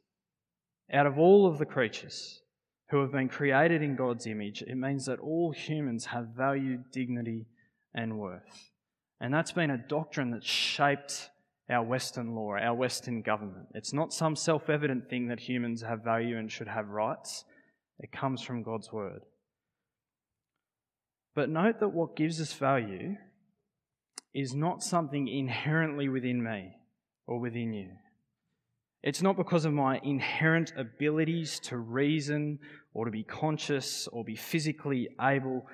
out 0.92 1.06
of 1.06 1.18
all 1.18 1.46
of 1.46 1.56
the 1.56 1.64
creatures 1.64 2.42
who 2.90 3.00
have 3.00 3.10
been 3.10 3.30
created 3.30 3.80
in 3.80 3.96
God's 3.96 4.26
image, 4.26 4.60
it 4.60 4.76
means 4.76 5.06
that 5.06 5.20
all 5.20 5.52
humans 5.52 6.04
have 6.04 6.28
value, 6.36 6.80
dignity, 6.92 7.46
and 7.94 8.18
worth. 8.18 8.72
And 9.22 9.32
that's 9.32 9.52
been 9.52 9.70
a 9.70 9.78
doctrine 9.78 10.32
that's 10.32 10.46
shaped 10.46 11.30
our 11.70 11.82
Western 11.82 12.34
law, 12.34 12.52
our 12.52 12.74
Western 12.74 13.22
government. 13.22 13.66
It's 13.74 13.92
not 13.92 14.12
some 14.12 14.36
self 14.36 14.68
evident 14.68 15.08
thing 15.08 15.28
that 15.28 15.40
humans 15.40 15.82
have 15.82 16.04
value 16.04 16.38
and 16.38 16.50
should 16.50 16.68
have 16.68 16.88
rights, 16.88 17.44
it 17.98 18.12
comes 18.12 18.42
from 18.42 18.62
God's 18.62 18.92
Word. 18.92 19.22
But 21.34 21.48
note 21.48 21.80
that 21.80 21.88
what 21.88 22.16
gives 22.16 22.40
us 22.40 22.52
value 22.52 23.16
is 24.34 24.54
not 24.54 24.82
something 24.82 25.28
inherently 25.28 26.08
within 26.08 26.42
me 26.42 26.72
or 27.26 27.40
within 27.40 27.72
you. 27.72 27.90
It's 29.02 29.22
not 29.22 29.36
because 29.36 29.64
of 29.64 29.72
my 29.72 30.00
inherent 30.02 30.72
abilities 30.78 31.60
to 31.64 31.76
reason 31.76 32.58
or 32.94 33.04
to 33.04 33.10
be 33.10 33.22
conscious 33.22 34.08
or 34.08 34.24
be 34.24 34.34
physically 34.34 35.08
able, 35.20 35.66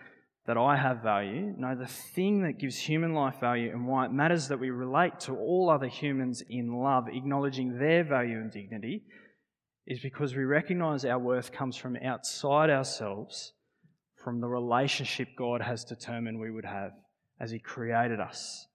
that 0.46 0.56
I 0.56 0.76
have 0.76 1.02
value. 1.02 1.54
No, 1.56 1.74
the 1.74 1.86
thing 1.86 2.42
that 2.42 2.58
gives 2.58 2.78
human 2.78 3.12
life 3.12 3.40
value 3.40 3.70
and 3.70 3.86
why 3.86 4.06
it 4.06 4.12
matters 4.12 4.48
that 4.48 4.58
we 4.58 4.70
relate 4.70 5.20
to 5.20 5.36
all 5.36 5.70
other 5.70 5.86
humans 5.86 6.42
in 6.48 6.72
love, 6.72 7.08
acknowledging 7.08 7.78
their 7.78 8.04
value 8.04 8.38
and 8.38 8.50
dignity, 8.50 9.02
is 9.86 10.00
because 10.00 10.34
we 10.34 10.44
recognize 10.44 11.04
our 11.04 11.18
worth 11.18 11.52
comes 11.52 11.76
from 11.76 11.96
outside 11.96 12.70
ourselves, 12.70 13.52
from 14.22 14.40
the 14.40 14.48
relationship 14.48 15.28
God 15.36 15.60
has 15.60 15.84
determined 15.84 16.40
we 16.40 16.50
would 16.50 16.64
have 16.64 16.92
as 17.38 17.50
He 17.50 17.58
created 17.58 18.20
us 18.20 18.66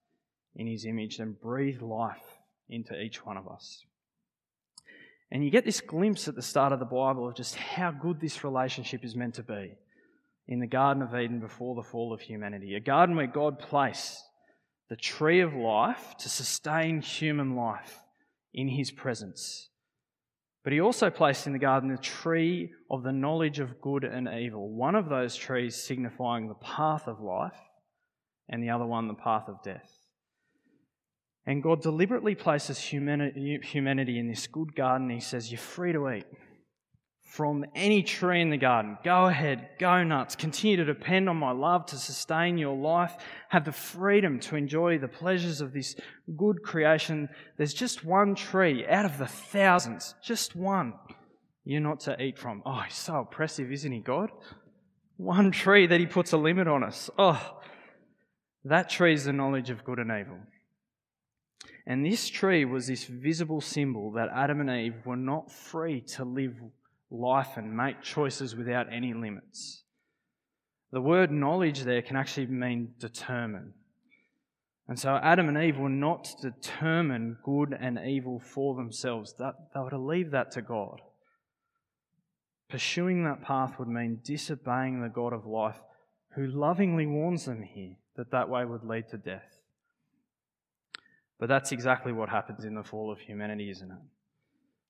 in 0.54 0.66
His 0.66 0.84
image 0.84 1.18
and 1.18 1.40
breathed 1.40 1.82
life 1.82 2.38
into 2.68 3.00
each 3.00 3.24
one 3.24 3.36
of 3.36 3.48
us. 3.48 3.84
And 5.30 5.44
you 5.44 5.50
get 5.50 5.64
this 5.64 5.80
glimpse 5.80 6.28
at 6.28 6.36
the 6.36 6.42
start 6.42 6.72
of 6.72 6.78
the 6.78 6.84
Bible 6.84 7.28
of 7.28 7.36
just 7.36 7.56
how 7.56 7.90
good 7.90 8.20
this 8.20 8.44
relationship 8.44 9.04
is 9.04 9.16
meant 9.16 9.34
to 9.34 9.42
be 9.42 9.72
in 10.48 10.60
the 10.60 10.66
Garden 10.66 11.02
of 11.02 11.14
Eden 11.14 11.40
before 11.40 11.74
the 11.74 11.88
fall 11.88 12.12
of 12.12 12.20
humanity. 12.20 12.74
A 12.74 12.80
garden 12.80 13.16
where 13.16 13.26
God 13.26 13.58
placed 13.58 14.22
the 14.88 14.96
tree 14.96 15.40
of 15.40 15.54
life 15.54 16.14
to 16.18 16.28
sustain 16.28 17.00
human 17.00 17.56
life 17.56 18.02
in 18.54 18.68
his 18.68 18.90
presence. 18.90 19.70
But 20.62 20.72
he 20.72 20.80
also 20.80 21.10
placed 21.10 21.46
in 21.46 21.52
the 21.52 21.58
garden 21.58 21.90
the 21.90 21.98
tree 21.98 22.72
of 22.90 23.02
the 23.02 23.12
knowledge 23.12 23.58
of 23.58 23.80
good 23.80 24.04
and 24.04 24.28
evil, 24.28 24.68
one 24.68 24.94
of 24.94 25.08
those 25.08 25.36
trees 25.36 25.76
signifying 25.76 26.48
the 26.48 26.54
path 26.54 27.06
of 27.06 27.20
life, 27.20 27.58
and 28.48 28.62
the 28.62 28.70
other 28.70 28.86
one 28.86 29.08
the 29.08 29.14
path 29.14 29.48
of 29.48 29.62
death. 29.62 29.90
And 31.46 31.62
God 31.62 31.82
deliberately 31.82 32.34
places 32.34 32.78
humanity 32.78 34.18
in 34.18 34.28
this 34.28 34.46
good 34.48 34.74
garden. 34.74 35.10
He 35.10 35.20
says, 35.20 35.50
You're 35.52 35.58
free 35.58 35.92
to 35.92 36.10
eat 36.10 36.26
from 37.26 37.66
any 37.74 38.04
tree 38.04 38.40
in 38.40 38.50
the 38.50 38.56
garden. 38.56 38.96
Go 39.04 39.26
ahead, 39.26 39.68
go 39.80 40.04
nuts. 40.04 40.36
Continue 40.36 40.76
to 40.76 40.84
depend 40.84 41.28
on 41.28 41.36
my 41.36 41.50
love 41.50 41.84
to 41.86 41.96
sustain 41.96 42.56
your 42.56 42.76
life. 42.76 43.14
Have 43.48 43.64
the 43.64 43.72
freedom 43.72 44.38
to 44.40 44.56
enjoy 44.56 44.98
the 44.98 45.08
pleasures 45.08 45.60
of 45.60 45.72
this 45.72 45.96
good 46.36 46.62
creation. 46.62 47.28
There's 47.56 47.74
just 47.74 48.04
one 48.04 48.36
tree 48.36 48.86
out 48.86 49.04
of 49.04 49.18
the 49.18 49.26
thousands, 49.26 50.14
just 50.22 50.54
one 50.54 50.94
you're 51.64 51.80
not 51.80 52.00
to 52.00 52.22
eat 52.22 52.38
from. 52.38 52.62
Oh, 52.64 52.82
he's 52.86 52.94
so 52.94 53.16
oppressive, 53.16 53.72
isn't 53.72 53.92
he, 53.92 53.98
God? 53.98 54.30
One 55.16 55.50
tree 55.50 55.88
that 55.88 55.98
he 55.98 56.06
puts 56.06 56.32
a 56.32 56.36
limit 56.36 56.68
on 56.68 56.84
us. 56.84 57.10
Oh, 57.18 57.58
that 58.64 58.88
tree 58.88 59.14
is 59.14 59.24
the 59.24 59.32
knowledge 59.32 59.68
of 59.70 59.84
good 59.84 59.98
and 59.98 60.12
evil. 60.12 60.38
And 61.88 62.06
this 62.06 62.28
tree 62.28 62.64
was 62.64 62.86
this 62.86 63.04
visible 63.04 63.60
symbol 63.60 64.12
that 64.12 64.28
Adam 64.32 64.60
and 64.60 64.70
Eve 64.70 65.04
were 65.04 65.16
not 65.16 65.50
free 65.50 66.00
to 66.02 66.24
live 66.24 66.54
life 67.20 67.56
and 67.56 67.76
make 67.76 68.02
choices 68.02 68.54
without 68.54 68.92
any 68.92 69.14
limits. 69.14 69.82
The 70.92 71.00
word 71.00 71.30
knowledge 71.30 71.82
there 71.82 72.02
can 72.02 72.16
actually 72.16 72.46
mean 72.46 72.94
determine. 72.98 73.74
And 74.88 74.98
so 74.98 75.16
Adam 75.16 75.48
and 75.48 75.58
Eve 75.58 75.78
were 75.78 75.88
not 75.88 76.24
to 76.24 76.50
determine 76.50 77.38
good 77.44 77.76
and 77.78 77.98
evil 77.98 78.40
for 78.40 78.76
themselves, 78.76 79.34
they 79.38 79.80
were 79.80 79.90
to 79.90 79.98
leave 79.98 80.30
that 80.30 80.52
to 80.52 80.62
God. 80.62 81.00
Pursuing 82.68 83.24
that 83.24 83.42
path 83.42 83.78
would 83.78 83.88
mean 83.88 84.20
disobeying 84.24 85.00
the 85.00 85.08
God 85.08 85.32
of 85.32 85.46
life, 85.46 85.78
who 86.34 86.46
lovingly 86.46 87.06
warns 87.06 87.46
them 87.46 87.62
here 87.62 87.96
that 88.16 88.30
that 88.30 88.48
way 88.48 88.64
would 88.64 88.84
lead 88.84 89.08
to 89.10 89.16
death. 89.16 89.58
But 91.38 91.48
that's 91.48 91.72
exactly 91.72 92.12
what 92.12 92.28
happens 92.28 92.64
in 92.64 92.74
the 92.74 92.82
fall 92.82 93.12
of 93.12 93.20
humanity, 93.20 93.70
isn't 93.70 93.90
it? 93.90 93.98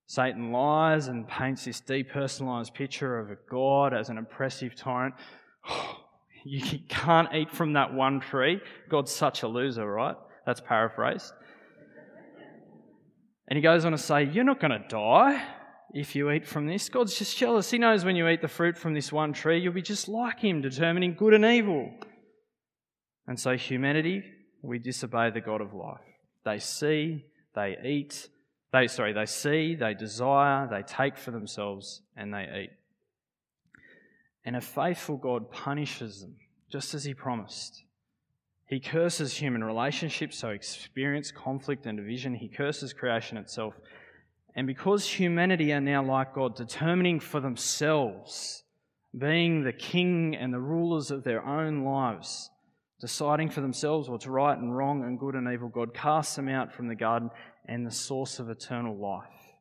Satan 0.07 0.53
lies 0.53 1.09
and 1.09 1.27
paints 1.27 1.65
this 1.65 1.81
depersonalized 1.81 2.75
picture 2.75 3.19
of 3.19 3.31
a 3.31 3.37
God 3.51 3.93
as 3.93 4.09
an 4.09 4.19
oppressive 4.19 4.75
tyrant. 4.75 5.15
You 6.49 6.79
can't 6.89 7.35
eat 7.35 7.51
from 7.51 7.73
that 7.73 7.93
one 7.93 8.21
tree. 8.21 8.61
God's 8.89 9.11
such 9.11 9.43
a 9.43 9.49
loser, 9.49 9.85
right? 9.85 10.15
That's 10.47 10.61
paraphrased. 10.61 11.33
And 13.49 13.57
he 13.57 13.61
goes 13.61 13.85
on 13.85 13.91
to 13.91 13.99
say, 13.99 14.25
You're 14.25 14.45
not 14.45 14.61
going 14.61 14.71
to 14.71 14.87
die 14.89 15.43
if 15.93 16.15
you 16.15 16.31
eat 16.31 16.47
from 16.47 16.69
this. 16.69 16.89
God's 16.89 17.19
just 17.19 17.37
jealous. 17.37 17.71
He 17.71 17.79
knows 17.79 18.05
when 18.05 18.15
you 18.15 18.29
eat 18.29 18.43
the 18.43 18.49
fruit 18.49 18.77
from 18.77 18.95
this 18.95 19.13
one 19.13 19.33
tree, 19.33 19.59
you'll 19.59 19.73
be 19.73 19.83
just 19.83 20.09
like 20.09 20.39
him, 20.39 20.61
determining 20.61 21.15
good 21.15 21.35
and 21.35 21.45
evil. 21.45 21.91
And 23.27 23.41
so, 23.41 23.57
humanity, 23.57 24.23
we 24.63 24.79
disobey 24.79 25.31
the 25.31 25.41
God 25.41 25.61
of 25.61 25.75
life. 25.75 25.99
They 26.45 26.59
see, 26.59 27.25
they 27.55 27.77
eat, 27.85 28.29
they, 28.77 28.89
sorry, 28.89 29.15
they 29.15 29.27
see, 29.27 29.75
they 29.75 29.95
desire, 29.95 30.69
they 30.69 30.83
take 30.83 31.17
for 31.17 31.31
themselves, 31.31 32.03
and 32.17 32.35
they 32.35 32.65
eat. 32.65 32.71
And 34.45 34.55
a 34.55 34.61
faithful 34.61 35.17
God 35.17 35.51
punishes 35.51 36.21
them, 36.21 36.37
just 36.71 36.95
as 36.95 37.05
He 37.05 37.15
promised. 37.15 37.83
He 38.69 38.81
curses 38.81 39.35
human 39.35 39.65
relationships, 39.65 40.39
so 40.39 40.51
experience 40.51 41.31
conflict 41.31 41.87
and 41.87 41.97
division. 41.97 42.35
He 42.35 42.49
curses 42.49 42.93
creation 42.93 43.39
itself. 43.39 43.75
And 44.55 44.67
because 44.67 45.07
humanity 45.07 45.73
are 45.73 45.81
now 45.81 46.05
like 46.05 46.35
God, 46.35 46.57
determining 46.57 47.21
for 47.21 47.41
themselves, 47.41 48.63
being 49.17 49.63
the 49.63 49.73
king 49.73 50.37
and 50.37 50.53
the 50.53 50.61
rulers 50.61 51.11
of 51.11 51.25
their 51.25 51.45
own 51.47 51.85
lives, 51.85 52.51
deciding 53.01 53.51
for 53.51 53.61
themselves 53.61 54.09
what's 54.09 54.27
right 54.27 54.59
and 54.59 54.77
wrong 54.77 55.03
and 55.03 55.19
good 55.19 55.35
and 55.35 55.49
evil, 55.49 55.69
God 55.69 55.95
casts 55.95 56.37
them 56.37 56.49
out 56.49 56.73
from 56.73 56.89
the 56.89 56.95
garden 56.95 57.31
and 57.67 57.87
the 57.87 57.91
source 57.91 58.39
of 58.39 58.49
eternal 58.49 58.97
life, 58.97 59.55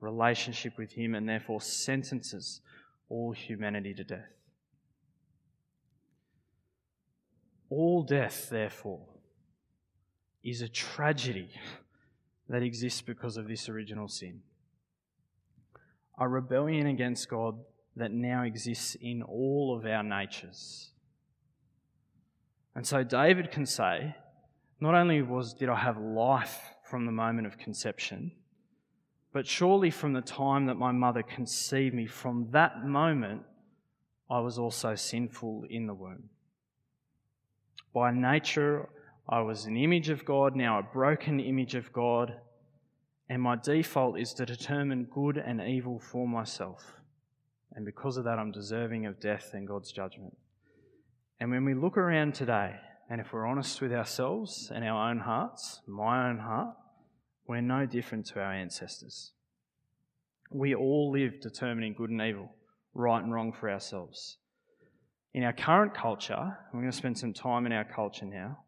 relationship 0.00 0.76
with 0.76 0.92
Him, 0.92 1.14
and 1.14 1.28
therefore 1.28 1.60
sentences 1.60 2.60
all 3.08 3.32
humanity 3.32 3.94
to 3.94 4.04
death. 4.04 4.32
All 7.70 8.02
death, 8.02 8.48
therefore, 8.50 9.06
is 10.42 10.60
a 10.60 10.68
tragedy 10.68 11.48
that 12.48 12.62
exists 12.62 13.00
because 13.00 13.36
of 13.36 13.48
this 13.48 13.68
original 13.68 14.08
sin. 14.08 14.42
A 16.18 16.28
rebellion 16.28 16.86
against 16.86 17.28
God 17.28 17.58
that 17.96 18.12
now 18.12 18.42
exists 18.42 18.96
in 19.00 19.22
all 19.22 19.76
of 19.76 19.86
our 19.86 20.02
natures. 20.02 20.90
And 22.74 22.86
so 22.86 23.02
David 23.02 23.50
can 23.50 23.66
say, 23.66 24.16
not 24.80 24.94
only 24.94 25.22
was 25.22 25.54
did 25.54 25.68
I 25.68 25.76
have 25.76 25.96
life 25.96 26.73
from 26.94 27.06
the 27.06 27.10
moment 27.10 27.44
of 27.44 27.58
conception, 27.58 28.30
but 29.32 29.48
surely 29.48 29.90
from 29.90 30.12
the 30.12 30.20
time 30.20 30.66
that 30.66 30.76
my 30.76 30.92
mother 30.92 31.24
conceived 31.24 31.92
me, 31.92 32.06
from 32.06 32.46
that 32.52 32.86
moment, 32.86 33.42
I 34.30 34.38
was 34.38 34.60
also 34.60 34.94
sinful 34.94 35.64
in 35.68 35.88
the 35.88 35.94
womb. 35.94 36.28
By 37.92 38.12
nature, 38.12 38.88
I 39.28 39.40
was 39.40 39.64
an 39.64 39.76
image 39.76 40.08
of 40.08 40.24
God, 40.24 40.54
now 40.54 40.78
a 40.78 40.84
broken 40.84 41.40
image 41.40 41.74
of 41.74 41.92
God, 41.92 42.32
and 43.28 43.42
my 43.42 43.56
default 43.56 44.16
is 44.16 44.32
to 44.34 44.46
determine 44.46 45.08
good 45.12 45.36
and 45.36 45.60
evil 45.60 45.98
for 45.98 46.28
myself. 46.28 46.92
And 47.74 47.84
because 47.84 48.16
of 48.18 48.22
that, 48.22 48.38
I'm 48.38 48.52
deserving 48.52 49.06
of 49.06 49.18
death 49.18 49.50
and 49.52 49.66
God's 49.66 49.90
judgment. 49.90 50.36
And 51.40 51.50
when 51.50 51.64
we 51.64 51.74
look 51.74 51.96
around 51.96 52.36
today, 52.36 52.76
and 53.10 53.20
if 53.20 53.32
we're 53.32 53.48
honest 53.48 53.80
with 53.80 53.92
ourselves 53.92 54.70
and 54.72 54.84
our 54.84 55.10
own 55.10 55.18
hearts, 55.18 55.80
my 55.88 56.28
own 56.28 56.38
heart, 56.38 56.76
we're 57.46 57.60
no 57.60 57.86
different 57.86 58.26
to 58.26 58.40
our 58.40 58.52
ancestors. 58.52 59.32
We 60.50 60.74
all 60.74 61.10
live 61.10 61.40
determining 61.40 61.94
good 61.94 62.10
and 62.10 62.22
evil, 62.22 62.54
right 62.94 63.22
and 63.22 63.32
wrong 63.32 63.52
for 63.52 63.70
ourselves. 63.70 64.38
In 65.32 65.42
our 65.42 65.52
current 65.52 65.94
culture, 65.94 66.58
we're 66.72 66.80
going 66.80 66.92
to 66.92 66.96
spend 66.96 67.18
some 67.18 67.32
time 67.32 67.66
in 67.66 67.72
our 67.72 67.84
culture 67.84 68.26
now, 68.26 68.58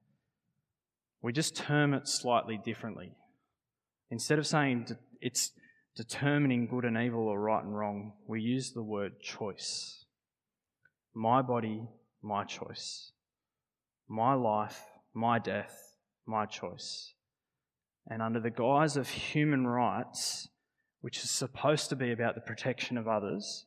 we 1.22 1.32
just 1.32 1.56
term 1.56 1.94
it 1.94 2.06
slightly 2.06 2.56
differently. 2.56 3.12
Instead 4.10 4.38
of 4.38 4.46
saying 4.46 4.96
it's 5.20 5.50
determining 5.96 6.66
good 6.66 6.84
and 6.84 6.96
evil 6.96 7.26
or 7.26 7.40
right 7.40 7.64
and 7.64 7.76
wrong, 7.76 8.12
we 8.28 8.40
use 8.40 8.72
the 8.72 8.82
word 8.82 9.20
choice. 9.20 10.04
My 11.14 11.42
body, 11.42 11.82
my 12.22 12.44
choice. 12.44 13.10
My 14.08 14.34
life, 14.34 14.80
my 15.14 15.38
death, 15.38 15.96
my 16.26 16.46
choice. 16.46 17.12
And 18.08 18.22
under 18.22 18.40
the 18.40 18.50
guise 18.50 18.96
of 18.96 19.08
human 19.08 19.66
rights, 19.66 20.48
which 21.00 21.18
is 21.18 21.30
supposed 21.30 21.88
to 21.90 21.96
be 21.96 22.12
about 22.12 22.34
the 22.34 22.40
protection 22.40 22.96
of 22.96 23.08
others, 23.08 23.66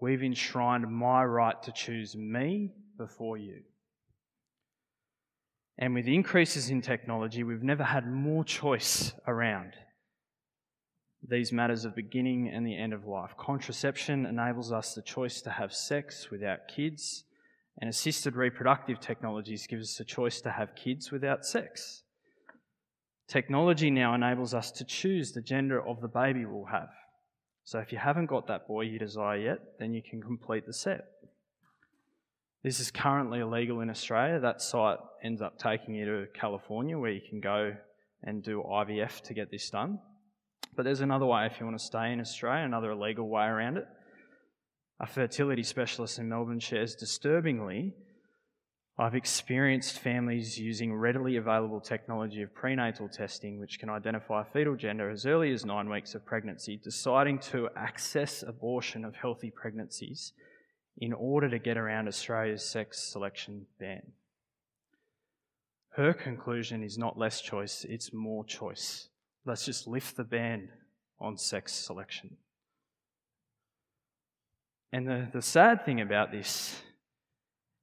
we've 0.00 0.22
enshrined 0.22 0.90
my 0.90 1.24
right 1.24 1.60
to 1.62 1.72
choose 1.72 2.16
me 2.16 2.72
before 2.96 3.36
you. 3.36 3.62
And 5.76 5.92
with 5.94 6.06
increases 6.06 6.70
in 6.70 6.82
technology, 6.82 7.42
we've 7.42 7.62
never 7.64 7.82
had 7.82 8.06
more 8.06 8.44
choice 8.44 9.12
around 9.26 9.74
these 11.26 11.52
matters 11.52 11.84
of 11.84 11.96
beginning 11.96 12.48
and 12.48 12.66
the 12.66 12.76
end 12.76 12.92
of 12.92 13.06
life. 13.06 13.34
Contraception 13.36 14.26
enables 14.26 14.70
us 14.70 14.94
the 14.94 15.02
choice 15.02 15.40
to 15.42 15.50
have 15.50 15.72
sex 15.72 16.30
without 16.30 16.68
kids, 16.68 17.24
and 17.80 17.90
assisted 17.90 18.36
reproductive 18.36 19.00
technologies 19.00 19.66
give 19.66 19.80
us 19.80 19.96
the 19.96 20.04
choice 20.04 20.40
to 20.42 20.50
have 20.50 20.76
kids 20.76 21.10
without 21.10 21.44
sex. 21.44 22.03
Technology 23.26 23.90
now 23.90 24.14
enables 24.14 24.54
us 24.54 24.70
to 24.72 24.84
choose 24.84 25.32
the 25.32 25.40
gender 25.40 25.80
of 25.80 26.00
the 26.00 26.08
baby 26.08 26.44
we'll 26.44 26.66
have. 26.66 26.90
So 27.64 27.78
if 27.78 27.92
you 27.92 27.98
haven't 27.98 28.26
got 28.26 28.46
that 28.48 28.68
boy 28.68 28.82
you 28.82 28.98
desire 28.98 29.38
yet, 29.38 29.58
then 29.78 29.94
you 29.94 30.02
can 30.02 30.22
complete 30.22 30.66
the 30.66 30.72
set. 30.72 31.06
This 32.62 32.80
is 32.80 32.90
currently 32.90 33.40
illegal 33.40 33.80
in 33.80 33.90
Australia. 33.90 34.40
That 34.40 34.60
site 34.60 34.98
ends 35.22 35.42
up 35.42 35.58
taking 35.58 35.94
you 35.94 36.04
to 36.04 36.26
California 36.38 36.98
where 36.98 37.10
you 37.10 37.20
can 37.28 37.40
go 37.40 37.74
and 38.22 38.42
do 38.42 38.62
IVF 38.62 39.20
to 39.22 39.34
get 39.34 39.50
this 39.50 39.68
done. 39.70 39.98
But 40.76 40.84
there's 40.84 41.00
another 41.00 41.26
way 41.26 41.46
if 41.46 41.60
you 41.60 41.66
want 41.66 41.78
to 41.78 41.84
stay 41.84 42.12
in 42.12 42.20
Australia, 42.20 42.64
another 42.64 42.90
illegal 42.90 43.28
way 43.28 43.44
around 43.44 43.76
it. 43.76 43.86
A 45.00 45.06
fertility 45.06 45.62
specialist 45.62 46.18
in 46.18 46.28
Melbourne 46.28 46.60
shares 46.60 46.94
disturbingly, 46.94 47.92
I've 48.96 49.16
experienced 49.16 49.98
families 49.98 50.56
using 50.56 50.94
readily 50.94 51.36
available 51.36 51.80
technology 51.80 52.42
of 52.42 52.54
prenatal 52.54 53.08
testing, 53.08 53.58
which 53.58 53.80
can 53.80 53.90
identify 53.90 54.44
fetal 54.44 54.76
gender 54.76 55.10
as 55.10 55.26
early 55.26 55.52
as 55.52 55.64
nine 55.64 55.88
weeks 55.88 56.14
of 56.14 56.24
pregnancy, 56.24 56.76
deciding 56.76 57.40
to 57.40 57.68
access 57.74 58.44
abortion 58.44 59.04
of 59.04 59.16
healthy 59.16 59.50
pregnancies 59.50 60.32
in 60.98 61.12
order 61.12 61.50
to 61.50 61.58
get 61.58 61.76
around 61.76 62.06
Australia's 62.06 62.64
sex 62.64 63.02
selection 63.02 63.66
ban. 63.80 64.12
Her 65.96 66.12
conclusion 66.12 66.84
is 66.84 66.96
not 66.96 67.18
less 67.18 67.40
choice, 67.40 67.84
it's 67.88 68.12
more 68.12 68.44
choice. 68.44 69.08
Let's 69.44 69.64
just 69.64 69.88
lift 69.88 70.16
the 70.16 70.24
ban 70.24 70.68
on 71.18 71.36
sex 71.36 71.72
selection. 71.72 72.36
And 74.92 75.08
the, 75.08 75.28
the 75.32 75.42
sad 75.42 75.84
thing 75.84 76.00
about 76.00 76.30
this 76.30 76.80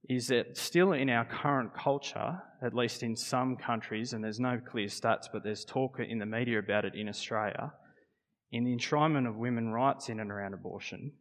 is 0.08 0.28
that 0.28 0.56
still 0.56 0.92
in 0.92 1.08
our 1.08 1.24
current 1.24 1.74
culture, 1.74 2.42
at 2.60 2.74
least 2.74 3.02
in 3.02 3.16
some 3.16 3.56
countries, 3.56 4.12
and 4.12 4.22
there's 4.22 4.40
no 4.40 4.58
clear 4.58 4.86
stats, 4.86 5.26
but 5.32 5.44
there's 5.44 5.64
talk 5.64 6.00
in 6.00 6.18
the 6.18 6.26
media 6.26 6.58
about 6.58 6.84
it 6.84 6.94
in 6.94 7.08
Australia, 7.08 7.72
in 8.50 8.64
the 8.64 8.76
enshrinement 8.76 9.28
of 9.28 9.36
women's 9.36 9.72
rights 9.72 10.08
in 10.08 10.20
and 10.20 10.30
around 10.30 10.54
abortion, 10.54 11.12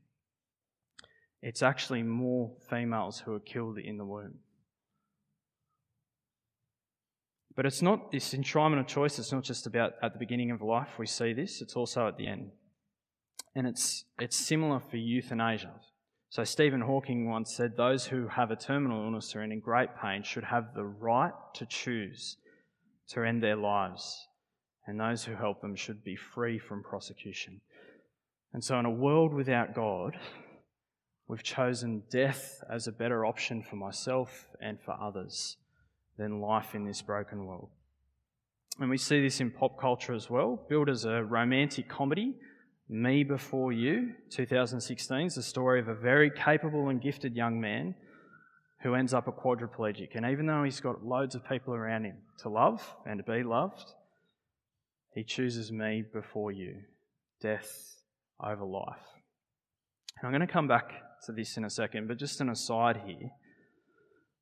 it's 1.42 1.64
actually 1.64 2.04
more 2.04 2.52
females 2.70 3.20
who 3.20 3.34
are 3.34 3.40
killed 3.40 3.78
in 3.80 3.98
the 3.98 4.06
womb. 4.06 4.36
But 7.56 7.66
it's 7.66 7.82
not 7.82 8.12
this 8.12 8.34
enshrinement 8.34 8.80
of 8.80 8.88
choice, 8.88 9.18
it's 9.20 9.32
not 9.32 9.44
just 9.44 9.66
about 9.68 9.94
at 10.02 10.14
the 10.14 10.20
beginning 10.20 10.52
of 10.52 10.62
life 10.62 11.00
we 11.00 11.08
see 11.08 11.34
this, 11.34 11.62
it's 11.62 11.76
also 11.76 12.08
at 12.08 12.18
the 12.18 12.28
end. 12.28 12.52
And 13.56 13.68
it's, 13.68 14.06
it's 14.20 14.38
similar 14.38 14.80
for 14.80 14.98
euthanasia. 14.98 15.74
So, 16.32 16.46
Stephen 16.46 16.80
Hawking 16.80 17.30
once 17.30 17.54
said 17.54 17.76
those 17.76 18.06
who 18.06 18.30
have 18.30 18.52
a 18.52 18.56
terminal 18.56 19.04
illness 19.04 19.36
or 19.36 19.42
are 19.42 19.44
in 19.44 19.60
great 19.60 19.90
pain 20.02 20.24
should 20.24 20.46
have 20.46 20.74
the 20.74 20.86
right 20.86 21.34
to 21.56 21.66
choose 21.66 22.38
to 23.10 23.24
end 23.24 23.44
their 23.44 23.58
lives, 23.58 24.30
and 24.88 24.98
those 24.98 25.26
who 25.26 25.36
help 25.36 25.60
them 25.60 25.76
should 25.76 26.06
be 26.06 26.16
free 26.16 26.58
from 26.58 26.84
prosecution. 26.84 27.60
And 28.54 28.64
so, 28.64 28.80
in 28.80 28.86
a 28.86 28.90
world 28.90 29.34
without 29.34 29.76
God, 29.76 30.18
we've 31.28 31.44
chosen 31.44 32.04
death 32.10 32.64
as 32.72 32.88
a 32.88 32.94
better 32.94 33.26
option 33.26 33.62
for 33.62 33.76
myself 33.76 34.48
and 34.62 34.80
for 34.80 34.96
others 35.02 35.58
than 36.18 36.40
life 36.40 36.74
in 36.74 36.86
this 36.86 37.02
broken 37.02 37.46
world. 37.46 37.68
And 38.80 38.90
we 38.90 38.98
see 38.98 39.22
this 39.22 39.42
in 39.42 39.52
pop 39.52 39.78
culture 39.78 40.14
as 40.14 40.30
well, 40.30 40.66
billed 40.70 40.88
as 40.88 41.04
a 41.04 41.26
romantic 41.26 41.90
comedy. 41.90 42.36
Me 42.94 43.24
Before 43.24 43.72
You, 43.72 44.12
2016, 44.32 45.28
is 45.28 45.36
the 45.36 45.42
story 45.42 45.80
of 45.80 45.88
a 45.88 45.96
very 45.96 46.30
capable 46.30 46.90
and 46.90 47.02
gifted 47.02 47.38
young 47.38 47.62
man 47.62 47.96
who 48.82 48.96
ends 48.96 49.14
up 49.14 49.30
a 49.30 49.32
quadriplegic. 49.32 50.10
And 50.14 50.26
even 50.26 50.46
though 50.46 50.66
he's 50.66 50.82
got 50.82 51.02
loads 51.02 51.34
of 51.34 51.48
people 51.48 51.74
around 51.74 52.04
him 52.04 52.18
to 52.40 52.50
love 52.50 52.84
and 53.06 53.18
to 53.18 53.24
be 53.24 53.44
loved, 53.44 53.94
he 55.16 55.24
chooses 55.24 55.72
me 55.72 56.04
before 56.12 56.52
you, 56.52 56.82
death 57.42 57.96
over 58.44 58.66
life. 58.66 59.08
And 60.20 60.28
I'm 60.28 60.32
going 60.32 60.46
to 60.46 60.54
come 60.54 60.68
back 60.68 60.92
to 61.28 61.32
this 61.32 61.56
in 61.56 61.64
a 61.64 61.70
second, 61.70 62.10
but 62.10 62.18
just 62.18 62.42
an 62.42 62.50
aside 62.50 63.04
here 63.06 63.32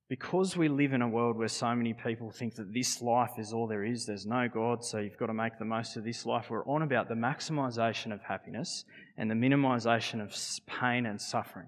because 0.10 0.58
we 0.58 0.68
live 0.68 0.94
in 0.94 1.04
a 1.04 1.08
world 1.08 1.38
where 1.38 1.48
so 1.48 1.74
many 1.76 1.94
people 1.94 2.32
think 2.32 2.56
that 2.56 2.74
this 2.74 3.00
life 3.00 3.38
is 3.38 3.54
all 3.54 3.68
there 3.68 3.84
is, 3.84 4.08
there's 4.08 4.26
no 4.26 4.48
God, 4.52 4.84
so 4.84 4.98
you've 4.98 5.20
got 5.20 5.28
to 5.28 5.36
make 5.36 5.60
the 5.60 5.66
most 5.66 5.96
of 5.98 6.04
this 6.04 6.26
life, 6.26 6.50
we're 6.50 6.66
on 6.66 6.82
about 6.82 7.08
the 7.08 7.14
maximization 7.14 8.12
of 8.12 8.20
happiness 8.24 8.86
and 9.18 9.30
the 9.30 9.36
minimization 9.36 10.20
of 10.20 10.36
pain 10.66 11.06
and 11.06 11.22
suffering. 11.22 11.68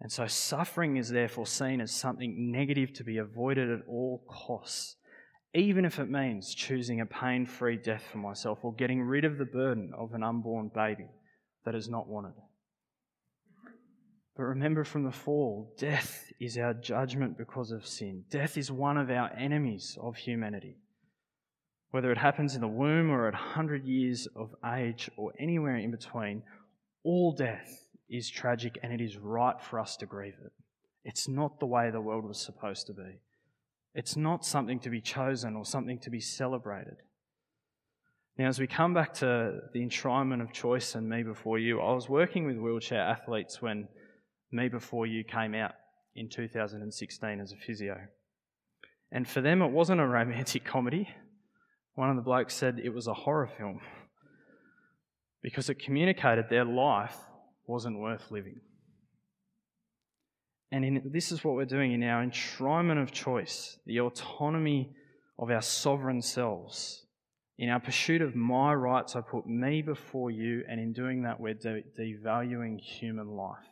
And 0.00 0.10
so 0.10 0.26
suffering 0.26 0.96
is 0.96 1.10
therefore 1.10 1.46
seen 1.46 1.82
as 1.82 1.92
something 1.92 2.50
negative 2.50 2.94
to 2.94 3.04
be 3.04 3.18
avoided 3.18 3.70
at 3.70 3.86
all 3.86 4.24
costs, 4.30 4.96
even 5.54 5.84
if 5.84 5.98
it 5.98 6.08
means 6.08 6.54
choosing 6.54 7.02
a 7.02 7.06
pain 7.06 7.44
free 7.44 7.76
death 7.76 8.04
for 8.10 8.18
myself 8.18 8.60
or 8.62 8.74
getting 8.74 9.02
rid 9.02 9.26
of 9.26 9.36
the 9.36 9.44
burden 9.44 9.92
of 9.96 10.14
an 10.14 10.22
unborn 10.22 10.70
baby 10.74 11.08
that 11.66 11.74
is 11.74 11.88
not 11.88 12.08
wanted. 12.08 12.34
But 14.36 14.44
remember 14.44 14.84
from 14.84 15.04
the 15.04 15.10
fall, 15.10 15.74
death 15.78 16.30
is 16.38 16.58
our 16.58 16.74
judgment 16.74 17.38
because 17.38 17.70
of 17.70 17.86
sin. 17.86 18.24
Death 18.30 18.58
is 18.58 18.70
one 18.70 18.98
of 18.98 19.10
our 19.10 19.30
enemies 19.34 19.96
of 20.00 20.16
humanity. 20.16 20.76
Whether 21.90 22.12
it 22.12 22.18
happens 22.18 22.54
in 22.54 22.60
the 22.60 22.68
womb 22.68 23.10
or 23.10 23.28
at 23.28 23.32
100 23.32 23.86
years 23.86 24.28
of 24.36 24.54
age 24.74 25.10
or 25.16 25.32
anywhere 25.40 25.78
in 25.78 25.90
between, 25.90 26.42
all 27.02 27.32
death 27.32 27.88
is 28.10 28.28
tragic 28.28 28.78
and 28.82 28.92
it 28.92 29.00
is 29.00 29.16
right 29.16 29.58
for 29.62 29.80
us 29.80 29.96
to 29.96 30.06
grieve 30.06 30.36
it. 30.44 30.52
It's 31.04 31.28
not 31.28 31.58
the 31.58 31.66
way 31.66 31.90
the 31.90 32.00
world 32.00 32.26
was 32.26 32.40
supposed 32.40 32.86
to 32.88 32.92
be. 32.92 33.20
It's 33.94 34.16
not 34.16 34.44
something 34.44 34.80
to 34.80 34.90
be 34.90 35.00
chosen 35.00 35.56
or 35.56 35.64
something 35.64 35.98
to 36.00 36.10
be 36.10 36.20
celebrated. 36.20 36.96
Now, 38.36 38.48
as 38.48 38.58
we 38.58 38.66
come 38.66 38.92
back 38.92 39.14
to 39.14 39.60
the 39.72 39.80
enshrinement 39.80 40.42
of 40.42 40.52
choice 40.52 40.94
and 40.94 41.08
me 41.08 41.22
before 41.22 41.58
you, 41.58 41.80
I 41.80 41.94
was 41.94 42.10
working 42.10 42.44
with 42.44 42.58
wheelchair 42.58 43.00
athletes 43.00 43.62
when 43.62 43.88
me 44.50 44.68
Before 44.68 45.06
You 45.06 45.24
came 45.24 45.54
out 45.54 45.72
in 46.14 46.28
2016 46.28 47.40
as 47.40 47.52
a 47.52 47.56
physio. 47.56 47.98
And 49.12 49.28
for 49.28 49.40
them, 49.40 49.62
it 49.62 49.70
wasn't 49.70 50.00
a 50.00 50.06
romantic 50.06 50.64
comedy. 50.64 51.08
One 51.94 52.10
of 52.10 52.16
the 52.16 52.22
blokes 52.22 52.54
said 52.54 52.80
it 52.82 52.94
was 52.94 53.06
a 53.06 53.14
horror 53.14 53.48
film 53.58 53.80
because 55.42 55.70
it 55.70 55.78
communicated 55.78 56.46
their 56.50 56.64
life 56.64 57.16
wasn't 57.66 57.98
worth 57.98 58.30
living. 58.30 58.60
And 60.72 60.84
in, 60.84 61.10
this 61.12 61.30
is 61.30 61.44
what 61.44 61.54
we're 61.54 61.64
doing 61.64 61.92
in 61.92 62.02
our 62.02 62.24
enshrinement 62.24 63.00
of 63.00 63.12
choice, 63.12 63.78
the 63.86 64.00
autonomy 64.00 64.92
of 65.38 65.50
our 65.50 65.62
sovereign 65.62 66.20
selves. 66.20 67.04
In 67.58 67.70
our 67.70 67.80
pursuit 67.80 68.20
of 68.20 68.34
my 68.34 68.74
rights, 68.74 69.16
I 69.16 69.20
put 69.20 69.46
me 69.46 69.80
before 69.80 70.30
you, 70.30 70.64
and 70.68 70.78
in 70.80 70.92
doing 70.92 71.22
that, 71.22 71.40
we're 71.40 71.54
de- 71.54 71.84
devaluing 71.98 72.78
human 72.78 73.28
life 73.28 73.64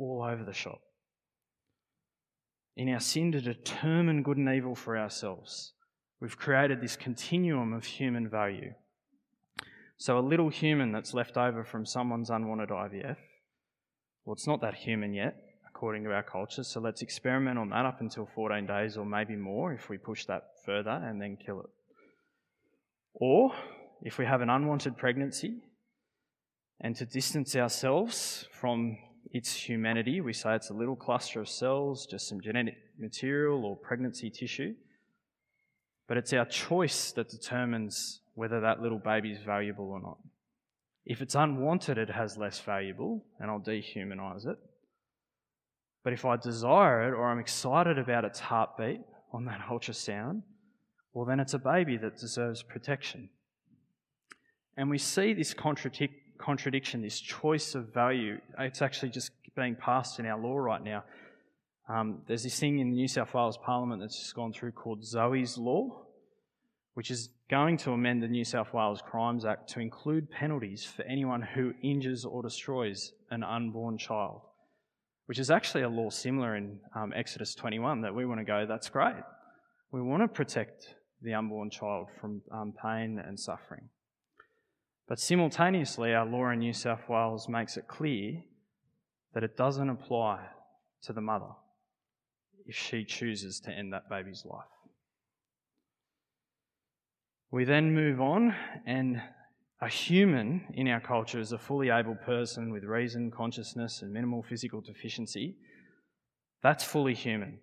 all 0.00 0.26
over 0.28 0.42
the 0.42 0.52
shop. 0.52 0.80
In 2.76 2.88
our 2.88 3.00
sin 3.00 3.30
to 3.32 3.40
determine 3.40 4.22
good 4.22 4.38
and 4.38 4.48
evil 4.48 4.74
for 4.74 4.96
ourselves, 4.98 5.74
we've 6.20 6.38
created 6.38 6.80
this 6.80 6.96
continuum 6.96 7.72
of 7.72 7.84
human 7.84 8.28
value. 8.28 8.72
So, 9.98 10.18
a 10.18 10.20
little 10.20 10.48
human 10.48 10.92
that's 10.92 11.12
left 11.12 11.36
over 11.36 11.62
from 11.62 11.84
someone's 11.84 12.30
unwanted 12.30 12.70
IVF, 12.70 13.16
well, 14.24 14.34
it's 14.34 14.46
not 14.46 14.62
that 14.62 14.74
human 14.74 15.12
yet, 15.12 15.36
according 15.68 16.04
to 16.04 16.12
our 16.12 16.22
culture, 16.22 16.64
so 16.64 16.80
let's 16.80 17.02
experiment 17.02 17.58
on 17.58 17.68
that 17.70 17.84
up 17.84 18.00
until 18.00 18.26
14 18.34 18.66
days 18.66 18.96
or 18.96 19.04
maybe 19.04 19.36
more 19.36 19.72
if 19.72 19.90
we 19.90 19.98
push 19.98 20.24
that 20.26 20.44
further 20.64 20.90
and 20.90 21.20
then 21.20 21.36
kill 21.36 21.60
it. 21.60 21.70
Or, 23.12 23.52
if 24.02 24.16
we 24.16 24.24
have 24.24 24.40
an 24.40 24.48
unwanted 24.48 24.96
pregnancy, 24.96 25.62
and 26.80 26.96
to 26.96 27.04
distance 27.04 27.54
ourselves 27.56 28.46
from 28.52 28.96
its 29.30 29.54
humanity. 29.54 30.20
We 30.20 30.32
say 30.32 30.54
it's 30.54 30.70
a 30.70 30.74
little 30.74 30.96
cluster 30.96 31.40
of 31.40 31.48
cells, 31.48 32.06
just 32.06 32.28
some 32.28 32.40
genetic 32.40 32.76
material 32.98 33.64
or 33.64 33.76
pregnancy 33.76 34.30
tissue. 34.30 34.74
But 36.08 36.16
it's 36.16 36.32
our 36.32 36.44
choice 36.44 37.12
that 37.12 37.28
determines 37.28 38.20
whether 38.34 38.60
that 38.60 38.82
little 38.82 38.98
baby 38.98 39.30
is 39.30 39.42
valuable 39.42 39.90
or 39.90 40.00
not. 40.00 40.18
If 41.06 41.22
it's 41.22 41.34
unwanted, 41.34 41.98
it 41.98 42.10
has 42.10 42.36
less 42.36 42.60
valuable, 42.60 43.24
and 43.38 43.50
I'll 43.50 43.60
dehumanize 43.60 44.46
it. 44.46 44.58
But 46.02 46.12
if 46.12 46.24
I 46.24 46.36
desire 46.36 47.08
it 47.08 47.14
or 47.14 47.28
I'm 47.28 47.38
excited 47.38 47.98
about 47.98 48.24
its 48.24 48.40
heartbeat 48.40 49.00
on 49.32 49.44
that 49.44 49.60
ultrasound, 49.70 50.42
well, 51.12 51.24
then 51.24 51.40
it's 51.40 51.54
a 51.54 51.58
baby 51.58 51.96
that 51.98 52.18
deserves 52.18 52.62
protection. 52.62 53.28
And 54.76 54.88
we 54.88 54.98
see 54.98 55.34
this 55.34 55.52
contradict, 55.52 56.14
contradiction, 56.40 57.02
this 57.02 57.20
choice 57.20 57.74
of 57.74 57.92
value, 57.92 58.40
it's 58.58 58.82
actually 58.82 59.10
just 59.10 59.30
being 59.54 59.76
passed 59.76 60.18
in 60.18 60.26
our 60.26 60.38
law 60.38 60.56
right 60.56 60.82
now. 60.82 61.04
Um, 61.88 62.22
there's 62.26 62.44
this 62.44 62.58
thing 62.58 62.78
in 62.78 62.90
the 62.90 62.96
New 62.96 63.08
South 63.08 63.34
Wales 63.34 63.58
Parliament 63.58 64.00
that's 64.00 64.18
just 64.18 64.34
gone 64.34 64.52
through 64.52 64.72
called 64.72 65.04
Zoe's 65.04 65.58
Law, 65.58 66.06
which 66.94 67.10
is 67.10 67.30
going 67.50 67.76
to 67.78 67.90
amend 67.92 68.22
the 68.22 68.28
New 68.28 68.44
South 68.44 68.72
Wales 68.72 69.02
Crimes 69.02 69.44
Act 69.44 69.68
to 69.70 69.80
include 69.80 70.30
penalties 70.30 70.84
for 70.84 71.02
anyone 71.02 71.42
who 71.42 71.74
injures 71.82 72.24
or 72.24 72.42
destroys 72.42 73.12
an 73.30 73.42
unborn 73.42 73.98
child, 73.98 74.42
which 75.26 75.38
is 75.38 75.50
actually 75.50 75.82
a 75.82 75.88
law 75.88 76.10
similar 76.10 76.56
in 76.56 76.78
um, 76.94 77.12
Exodus 77.14 77.54
21 77.54 78.02
that 78.02 78.14
we 78.14 78.24
want 78.24 78.40
to 78.40 78.44
go, 78.44 78.66
that's 78.66 78.88
great. 78.88 79.22
We 79.90 80.00
want 80.00 80.22
to 80.22 80.28
protect 80.28 80.94
the 81.22 81.34
unborn 81.34 81.70
child 81.70 82.06
from 82.20 82.42
um, 82.52 82.72
pain 82.80 83.18
and 83.18 83.38
suffering. 83.38 83.88
But 85.10 85.18
simultaneously, 85.18 86.14
our 86.14 86.24
law 86.24 86.50
in 86.50 86.60
New 86.60 86.72
South 86.72 87.08
Wales 87.08 87.48
makes 87.48 87.76
it 87.76 87.88
clear 87.88 88.44
that 89.34 89.42
it 89.42 89.56
doesn't 89.56 89.90
apply 89.90 90.46
to 91.02 91.12
the 91.12 91.20
mother. 91.20 91.50
if 92.66 92.76
she 92.76 93.04
chooses 93.04 93.58
to 93.58 93.72
end 93.72 93.92
that 93.92 94.08
baby's 94.08 94.44
life. 94.44 94.62
We 97.50 97.64
then 97.64 97.92
move 97.92 98.20
on, 98.20 98.54
and 98.86 99.20
a 99.80 99.88
human 99.88 100.66
in 100.74 100.86
our 100.86 101.00
culture 101.00 101.40
is 101.40 101.50
a 101.50 101.58
fully 101.58 101.90
able 101.90 102.14
person 102.14 102.70
with 102.70 102.84
reason, 102.84 103.32
consciousness, 103.32 104.02
and 104.02 104.12
minimal 104.12 104.44
physical 104.44 104.80
deficiency. 104.80 105.56
That's 106.62 106.84
fully 106.84 107.14
human. 107.14 107.58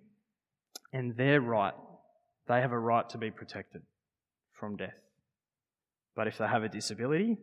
And 0.91 1.15
they're 1.15 1.39
right. 1.39 1.75
They 2.49 2.59
have 2.59 2.73
a 2.73 2.79
right 2.79 3.07
to 3.11 3.17
be 3.17 3.31
protected 3.31 3.83
from 4.51 4.75
death. 4.75 5.06
But 6.17 6.25
if 6.27 6.39
they 6.39 6.47
have 6.47 6.63
a 6.63 6.69
disability, 6.69 7.37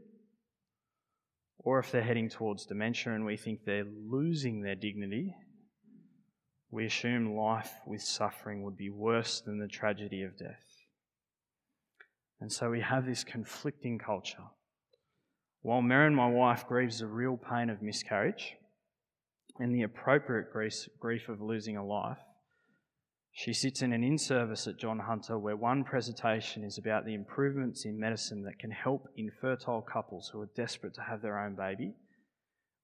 or 1.58 1.78
if 1.78 1.92
they're 1.92 2.02
heading 2.02 2.28
towards 2.28 2.66
dementia 2.66 3.14
and 3.14 3.24
we 3.24 3.36
think 3.36 3.60
they're 3.64 3.86
losing 3.86 4.62
their 4.62 4.74
dignity, 4.74 5.32
we 6.72 6.84
assume 6.84 7.36
life 7.36 7.70
with 7.86 8.02
suffering 8.02 8.64
would 8.64 8.76
be 8.76 8.90
worse 8.90 9.40
than 9.40 9.60
the 9.60 9.68
tragedy 9.68 10.22
of 10.22 10.36
death. 10.36 10.64
And 12.40 12.52
so 12.52 12.68
we 12.68 12.80
have 12.80 13.06
this 13.06 13.22
conflicting 13.22 13.96
culture. 13.96 14.42
While 15.62 15.80
Merrin, 15.80 16.12
my 16.12 16.28
wife, 16.28 16.66
grieves 16.66 16.98
the 16.98 17.06
real 17.06 17.36
pain 17.36 17.70
of 17.70 17.80
miscarriage 17.80 18.54
and 19.60 19.72
the 19.72 19.82
appropriate 19.82 20.48
grief 20.98 21.28
of 21.28 21.40
losing 21.40 21.76
a 21.76 21.86
life, 21.86 22.18
she 23.36 23.52
sits 23.52 23.82
in 23.82 23.92
an 23.92 24.04
in 24.04 24.16
service 24.16 24.68
at 24.68 24.78
John 24.78 25.00
Hunter 25.00 25.36
where 25.36 25.56
one 25.56 25.82
presentation 25.82 26.62
is 26.62 26.78
about 26.78 27.04
the 27.04 27.14
improvements 27.14 27.84
in 27.84 27.98
medicine 27.98 28.44
that 28.44 28.60
can 28.60 28.70
help 28.70 29.08
infertile 29.16 29.82
couples 29.82 30.30
who 30.32 30.40
are 30.40 30.48
desperate 30.54 30.94
to 30.94 31.02
have 31.02 31.20
their 31.20 31.40
own 31.40 31.56
baby, 31.56 31.94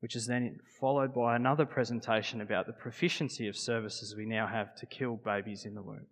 which 0.00 0.16
is 0.16 0.26
then 0.26 0.58
followed 0.80 1.14
by 1.14 1.36
another 1.36 1.64
presentation 1.64 2.40
about 2.40 2.66
the 2.66 2.72
proficiency 2.72 3.46
of 3.46 3.56
services 3.56 4.16
we 4.16 4.26
now 4.26 4.48
have 4.48 4.74
to 4.74 4.86
kill 4.86 5.14
babies 5.24 5.64
in 5.64 5.76
the 5.76 5.82
womb. 5.82 6.06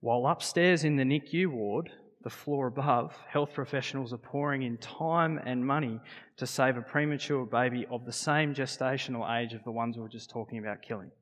While 0.00 0.26
upstairs 0.26 0.82
in 0.82 0.96
the 0.96 1.04
NICU 1.04 1.46
ward, 1.46 1.90
the 2.24 2.30
floor 2.30 2.66
above, 2.66 3.16
health 3.28 3.54
professionals 3.54 4.12
are 4.12 4.18
pouring 4.18 4.62
in 4.62 4.76
time 4.76 5.40
and 5.46 5.64
money 5.64 6.00
to 6.36 6.48
save 6.48 6.76
a 6.76 6.82
premature 6.82 7.46
baby 7.46 7.86
of 7.92 8.06
the 8.06 8.12
same 8.12 8.56
gestational 8.56 9.40
age 9.40 9.54
of 9.54 9.62
the 9.62 9.70
ones 9.70 9.96
we 9.96 10.02
were 10.02 10.08
just 10.08 10.30
talking 10.30 10.58
about 10.58 10.82
killing. 10.82 11.12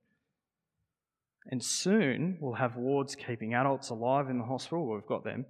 And 1.48 1.62
soon 1.62 2.38
we'll 2.40 2.54
have 2.54 2.76
wards 2.76 3.14
keeping 3.14 3.54
adults 3.54 3.90
alive 3.90 4.28
in 4.28 4.38
the 4.38 4.44
hospital, 4.44 4.92
we've 4.92 5.06
got 5.06 5.24
them, 5.24 5.46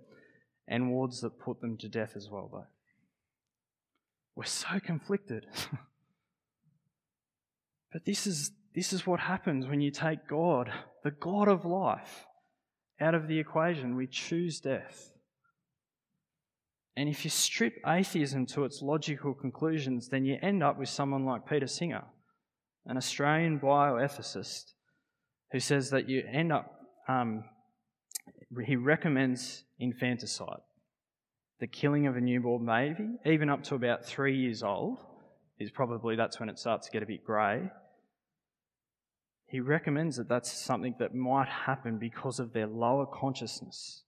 and 0.68 0.90
wards 0.90 1.20
that 1.20 1.38
put 1.38 1.61
them 1.61 1.76
to 1.78 1.88
death 1.88 2.12
as 2.16 2.28
well, 2.30 2.50
though. 2.52 2.66
We're 4.35 4.44
so 4.44 4.78
conflicted. 4.85 5.46
but 7.92 8.04
this 8.04 8.26
is, 8.26 8.50
this 8.74 8.92
is 8.92 9.06
what 9.06 9.20
happens 9.20 9.66
when 9.66 9.80
you 9.80 9.90
take 9.90 10.28
God, 10.28 10.70
the 11.02 11.11
God 11.11 11.48
of 11.48 11.64
life, 11.64 12.26
out 13.00 13.14
of 13.14 13.28
the 13.28 13.38
equation. 13.38 13.96
We 13.96 14.06
choose 14.06 14.61
death. 14.61 15.12
And 16.96 17.09
if 17.09 17.24
you 17.24 17.30
strip 17.30 17.74
atheism 17.87 18.46
to 18.46 18.64
its 18.64 18.82
logical 18.82 19.35
conclusions, 19.35 20.09
then 20.09 20.24
you 20.24 20.38
end 20.42 20.62
up 20.62 20.78
with 20.78 20.88
someone 20.88 21.24
like 21.24 21.48
Peter 21.48 21.66
Singer, 21.66 22.04
an 22.87 22.96
Australian 22.96 23.61
bioethicist, 23.61 24.72
who 25.52 25.61
says 25.61 25.90
that 25.90 26.09
you 26.09 26.22
end 26.30 26.52
up, 26.52 26.80
um, 27.09 27.44
he 28.64 28.76
recommends 28.76 29.64
infanticide, 29.78 30.61
the 31.61 31.66
killing 31.66 32.06
of 32.06 32.16
a 32.16 32.20
newborn 32.20 32.66
baby, 32.66 33.09
even 33.24 33.48
up 33.48 33.62
to 33.64 33.74
about 33.74 34.04
three 34.04 34.37
years 34.37 34.62
old, 34.62 34.98
is 35.59 35.70
probably 35.70 36.16
that's 36.16 36.38
when 36.38 36.48
it 36.48 36.59
starts 36.59 36.87
to 36.87 36.92
get 36.92 37.02
a 37.02 37.06
bit 37.06 37.24
grey. 37.24 37.70
He 39.46 39.61
recommends 39.61 40.16
that 40.16 40.28
that's 40.28 40.52
something 40.52 40.96
that 40.98 41.14
might 41.14 41.48
happen 41.48 41.98
because 41.98 42.40
of 42.40 42.52
their 42.52 42.66
lower 42.66 43.06
consciousness. 43.06 44.02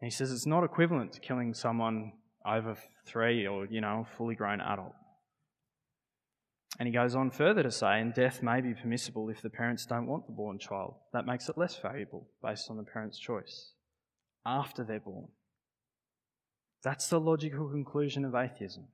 And 0.00 0.10
he 0.10 0.10
says 0.10 0.32
it's 0.32 0.46
not 0.46 0.64
equivalent 0.64 1.12
to 1.12 1.20
killing 1.20 1.54
someone 1.54 2.12
over 2.44 2.76
three 3.06 3.46
or, 3.46 3.66
you 3.66 3.80
know, 3.80 4.06
fully 4.16 4.34
grown 4.34 4.60
adult. 4.60 4.94
And 6.80 6.86
he 6.86 6.94
goes 6.94 7.14
on 7.14 7.30
further 7.30 7.62
to 7.62 7.70
say, 7.70 8.00
and 8.00 8.14
death 8.14 8.42
may 8.42 8.62
be 8.62 8.72
permissible 8.72 9.28
if 9.28 9.42
the 9.42 9.50
parents 9.50 9.84
don't 9.84 10.06
want 10.06 10.26
the 10.26 10.32
born 10.32 10.58
child. 10.58 10.94
That 11.12 11.26
makes 11.26 11.50
it 11.50 11.58
less 11.58 11.76
valuable 11.76 12.26
based 12.42 12.70
on 12.70 12.78
the 12.78 12.82
parent's 12.82 13.18
choice 13.18 13.72
after 14.46 14.82
they're 14.82 14.98
born. 14.98 15.28
That's 16.82 17.08
the 17.08 17.20
logical 17.20 17.68
conclusion 17.68 18.24
of 18.24 18.34
atheism. 18.34 18.84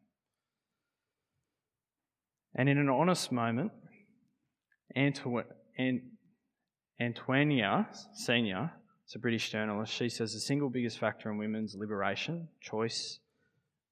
And 2.57 2.68
in 2.68 2.77
an 2.77 2.88
honest 2.88 3.31
moment, 3.31 3.70
Anto- 4.96 5.44
Antonia 6.99 7.87
Senior 8.14 8.72
it's 9.05 9.14
a 9.14 9.20
British 9.20 9.53
journalist. 9.53 9.92
She 9.92 10.09
says 10.09 10.33
the 10.33 10.40
single 10.40 10.68
biggest 10.68 10.99
factor 10.99 11.31
in 11.31 11.38
women's 11.38 11.77
liberation, 11.77 12.49
choice, 12.61 13.20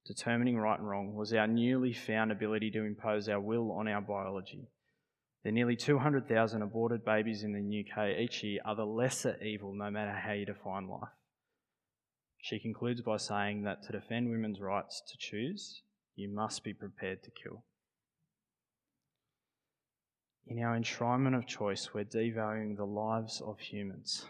determining 0.05 0.57
right 0.57 0.79
and 0.79 0.87
wrong 0.87 1.15
was 1.15 1.33
our 1.33 1.47
newly 1.47 1.93
found 1.93 2.31
ability 2.31 2.71
to 2.71 2.83
impose 2.83 3.27
our 3.27 3.39
will 3.39 3.71
on 3.71 3.87
our 3.87 4.01
biology. 4.01 4.69
The 5.43 5.51
nearly 5.51 5.75
200,000 5.75 6.61
aborted 6.61 7.05
babies 7.05 7.43
in 7.43 7.53
the 7.53 7.85
UK 7.85 8.19
each 8.19 8.43
year 8.43 8.61
are 8.65 8.75
the 8.75 8.85
lesser 8.85 9.37
evil, 9.43 9.73
no 9.73 9.91
matter 9.91 10.11
how 10.11 10.33
you 10.33 10.45
define 10.45 10.87
life. 10.87 11.09
She 12.41 12.59
concludes 12.59 13.01
by 13.01 13.17
saying 13.17 13.63
that 13.63 13.83
to 13.83 13.91
defend 13.91 14.29
women's 14.29 14.59
rights 14.59 15.01
to 15.07 15.17
choose, 15.17 15.81
you 16.15 16.29
must 16.29 16.63
be 16.63 16.73
prepared 16.73 17.23
to 17.23 17.31
kill. 17.31 17.63
In 20.47 20.61
our 20.63 20.77
enshrinement 20.77 21.35
of 21.35 21.47
choice, 21.47 21.93
we're 21.93 22.05
devaluing 22.05 22.77
the 22.77 22.85
lives 22.85 23.41
of 23.41 23.59
humans 23.59 24.25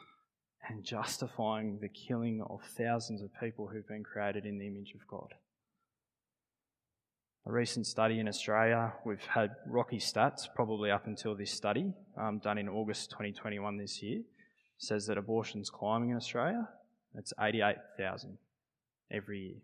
and 0.69 0.83
justifying 0.83 1.79
the 1.79 1.89
killing 1.89 2.41
of 2.49 2.61
thousands 2.77 3.21
of 3.21 3.29
people 3.39 3.67
who've 3.67 3.88
been 3.88 4.03
created 4.03 4.45
in 4.45 4.57
the 4.57 4.67
image 4.67 4.93
of 4.95 5.05
God. 5.07 5.33
A 7.47 7.51
recent 7.51 7.86
study 7.86 8.19
in 8.19 8.27
Australia, 8.27 8.93
we've 9.05 9.25
had 9.25 9.51
rocky 9.67 9.99
stats 9.99 10.47
probably 10.53 10.89
up 10.89 11.05
until 11.05 11.36
this 11.36 11.51
study, 11.51 11.93
um, 12.17 12.39
done 12.39 12.58
in 12.58 12.67
August 12.67 13.12
2021 13.12 13.77
this 13.77 14.01
year, 14.01 14.21
says 14.77 15.05
that 15.08 15.17
abortion's 15.17 15.69
climbing 15.69 16.10
in 16.10 16.17
Australia. 16.17 16.67
It's 17.15 17.34
88,000 17.39 18.38
every 19.12 19.39
year. 19.39 19.58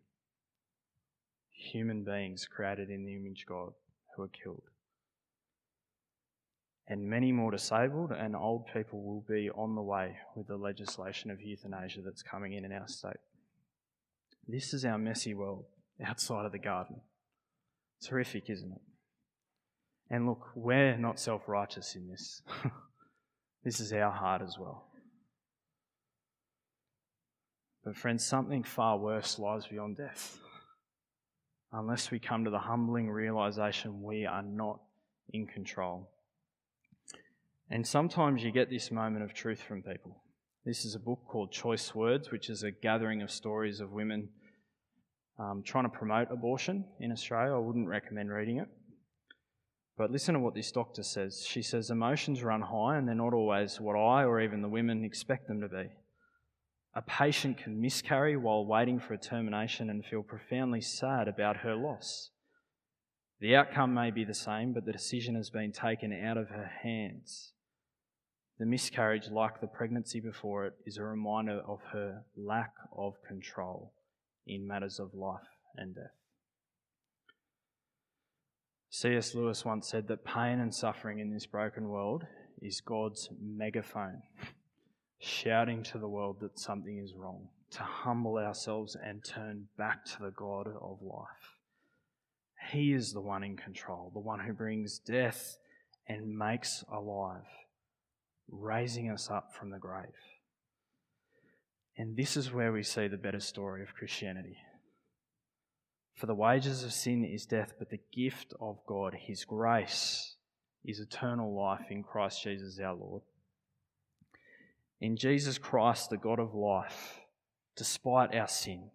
Human 1.49 2.03
beings 2.03 2.45
created 2.45 2.89
in 2.89 3.03
the 3.03 3.15
image 3.15 3.43
of 3.43 3.47
God 3.47 3.73
who 4.15 4.23
are 4.23 4.27
killed 4.29 4.63
and 6.91 7.09
many 7.09 7.31
more 7.31 7.51
disabled 7.51 8.11
and 8.11 8.35
old 8.35 8.67
people 8.73 9.01
will 9.01 9.21
be 9.21 9.49
on 9.51 9.75
the 9.75 9.81
way 9.81 10.17
with 10.35 10.45
the 10.47 10.57
legislation 10.57 11.31
of 11.31 11.41
euthanasia 11.41 12.01
that's 12.01 12.21
coming 12.21 12.51
in 12.51 12.65
in 12.65 12.73
our 12.73 12.87
state. 12.87 13.15
This 14.45 14.73
is 14.73 14.83
our 14.83 14.97
messy 14.97 15.33
world 15.33 15.63
outside 16.05 16.45
of 16.45 16.51
the 16.51 16.59
garden. 16.59 16.97
It's 18.01 18.09
horrific, 18.09 18.49
isn't 18.49 18.71
it? 18.71 18.81
And 20.09 20.25
look, 20.25 20.47
we're 20.55 20.97
not 20.97 21.19
self 21.19 21.47
righteous 21.47 21.95
in 21.95 22.07
this. 22.09 22.41
this 23.63 23.79
is 23.79 23.93
our 23.93 24.09
heart 24.09 24.41
as 24.41 24.57
well. 24.59 24.87
But, 27.85 27.95
friends, 27.95 28.25
something 28.25 28.63
far 28.63 28.97
worse 28.97 29.37
lies 29.37 29.67
beyond 29.67 29.97
death. 29.97 30.39
Unless 31.71 32.09
we 32.09 32.17
come 32.17 32.43
to 32.43 32.49
the 32.49 32.57
humbling 32.57 33.07
realization 33.07 34.01
we 34.01 34.25
are 34.25 34.41
not 34.41 34.79
in 35.31 35.45
control. 35.45 36.09
And 37.69 37.85
sometimes 37.85 38.43
you 38.43 38.51
get 38.51 38.71
this 38.71 38.89
moment 38.89 39.23
of 39.23 39.35
truth 39.35 39.61
from 39.61 39.83
people. 39.83 40.23
This 40.65 40.85
is 40.85 40.95
a 40.95 40.99
book 40.99 41.19
called 41.27 41.51
Choice 41.51 41.93
Words, 41.93 42.31
which 42.31 42.49
is 42.49 42.63
a 42.63 42.71
gathering 42.71 43.21
of 43.21 43.29
stories 43.29 43.79
of 43.79 43.91
women 43.91 44.29
um, 45.41 45.63
trying 45.63 45.85
to 45.85 45.89
promote 45.89 46.27
abortion 46.31 46.85
in 46.99 47.11
Australia. 47.11 47.55
I 47.55 47.59
wouldn't 47.59 47.87
recommend 47.87 48.29
reading 48.29 48.57
it. 48.57 48.67
But 49.97 50.11
listen 50.11 50.33
to 50.33 50.39
what 50.39 50.53
this 50.53 50.71
doctor 50.71 51.03
says. 51.03 51.45
She 51.47 51.61
says, 51.61 51.89
Emotions 51.89 52.43
run 52.43 52.61
high 52.61 52.97
and 52.97 53.07
they're 53.07 53.15
not 53.15 53.33
always 53.33 53.79
what 53.79 53.95
I 53.95 54.23
or 54.23 54.39
even 54.39 54.61
the 54.61 54.69
women 54.69 55.03
expect 55.03 55.47
them 55.47 55.61
to 55.61 55.67
be. 55.67 55.89
A 56.93 57.01
patient 57.01 57.57
can 57.57 57.81
miscarry 57.81 58.35
while 58.35 58.65
waiting 58.65 58.99
for 58.99 59.13
a 59.13 59.17
termination 59.17 59.89
and 59.89 60.05
feel 60.05 60.23
profoundly 60.23 60.81
sad 60.81 61.27
about 61.27 61.57
her 61.57 61.75
loss. 61.75 62.29
The 63.39 63.55
outcome 63.55 63.93
may 63.93 64.11
be 64.11 64.23
the 64.23 64.35
same, 64.35 64.73
but 64.73 64.85
the 64.85 64.91
decision 64.91 65.35
has 65.35 65.49
been 65.49 65.71
taken 65.71 66.13
out 66.13 66.37
of 66.37 66.49
her 66.49 66.69
hands. 66.83 67.53
The 68.59 68.65
miscarriage, 68.65 69.29
like 69.31 69.61
the 69.61 69.67
pregnancy 69.67 70.19
before 70.19 70.67
it, 70.67 70.73
is 70.85 70.97
a 70.97 71.03
reminder 71.03 71.61
of 71.67 71.79
her 71.93 72.23
lack 72.35 72.73
of 72.95 73.15
control 73.27 73.93
in 74.45 74.67
matters 74.67 74.99
of 74.99 75.13
life 75.13 75.41
and 75.75 75.95
death. 75.95 76.05
C.S. 78.89 79.33
Lewis 79.35 79.63
once 79.63 79.87
said 79.87 80.07
that 80.07 80.25
pain 80.25 80.59
and 80.59 80.73
suffering 80.73 81.19
in 81.19 81.33
this 81.33 81.45
broken 81.45 81.87
world 81.89 82.25
is 82.61 82.81
God's 82.81 83.29
megaphone, 83.41 84.21
shouting 85.19 85.81
to 85.83 85.97
the 85.97 86.09
world 86.09 86.41
that 86.41 86.59
something 86.59 86.97
is 86.97 87.15
wrong, 87.15 87.47
to 87.71 87.83
humble 87.83 88.37
ourselves 88.37 88.97
and 89.01 89.23
turn 89.23 89.67
back 89.77 90.03
to 90.05 90.17
the 90.21 90.31
God 90.31 90.67
of 90.67 91.01
life. 91.01 91.59
He 92.71 92.93
is 92.93 93.13
the 93.13 93.21
one 93.21 93.43
in 93.43 93.55
control, 93.55 94.11
the 94.13 94.19
one 94.19 94.41
who 94.41 94.53
brings 94.53 94.99
death 94.99 95.57
and 96.07 96.37
makes 96.37 96.83
alive 96.91 97.45
raising 98.51 99.09
us 99.09 99.29
up 99.29 99.53
from 99.57 99.69
the 99.69 99.79
grave. 99.79 100.05
And 101.97 102.15
this 102.15 102.37
is 102.37 102.51
where 102.51 102.71
we 102.71 102.83
see 102.83 103.07
the 103.07 103.17
better 103.17 103.39
story 103.39 103.83
of 103.83 103.93
Christianity. 103.93 104.57
For 106.15 106.25
the 106.25 106.35
wages 106.35 106.83
of 106.83 106.93
sin 106.93 107.23
is 107.23 107.45
death, 107.45 107.73
but 107.77 107.89
the 107.89 107.99
gift 108.13 108.53
of 108.59 108.79
God, 108.85 109.15
His 109.19 109.43
grace, 109.43 110.35
is 110.85 110.99
eternal 110.99 111.55
life 111.55 111.85
in 111.89 112.03
Christ 112.03 112.43
Jesus 112.43 112.79
our 112.79 112.93
Lord. 112.93 113.21
In 114.99 115.17
Jesus 115.17 115.57
Christ, 115.57 116.09
the 116.09 116.17
God 116.17 116.39
of 116.39 116.53
life, 116.53 117.21
despite 117.75 118.35
our 118.35 118.47
sin, 118.47 118.91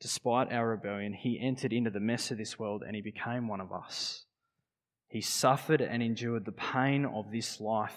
despite 0.00 0.52
our 0.52 0.68
rebellion, 0.68 1.14
He 1.14 1.40
entered 1.40 1.72
into 1.72 1.90
the 1.90 2.00
mess 2.00 2.30
of 2.30 2.38
this 2.38 2.58
world 2.58 2.82
and 2.86 2.94
He 2.94 3.02
became 3.02 3.48
one 3.48 3.60
of 3.60 3.72
us. 3.72 4.24
He 5.08 5.22
suffered 5.22 5.80
and 5.80 6.02
endured 6.02 6.44
the 6.44 6.52
pain 6.52 7.06
of 7.06 7.30
this 7.32 7.60
life 7.60 7.96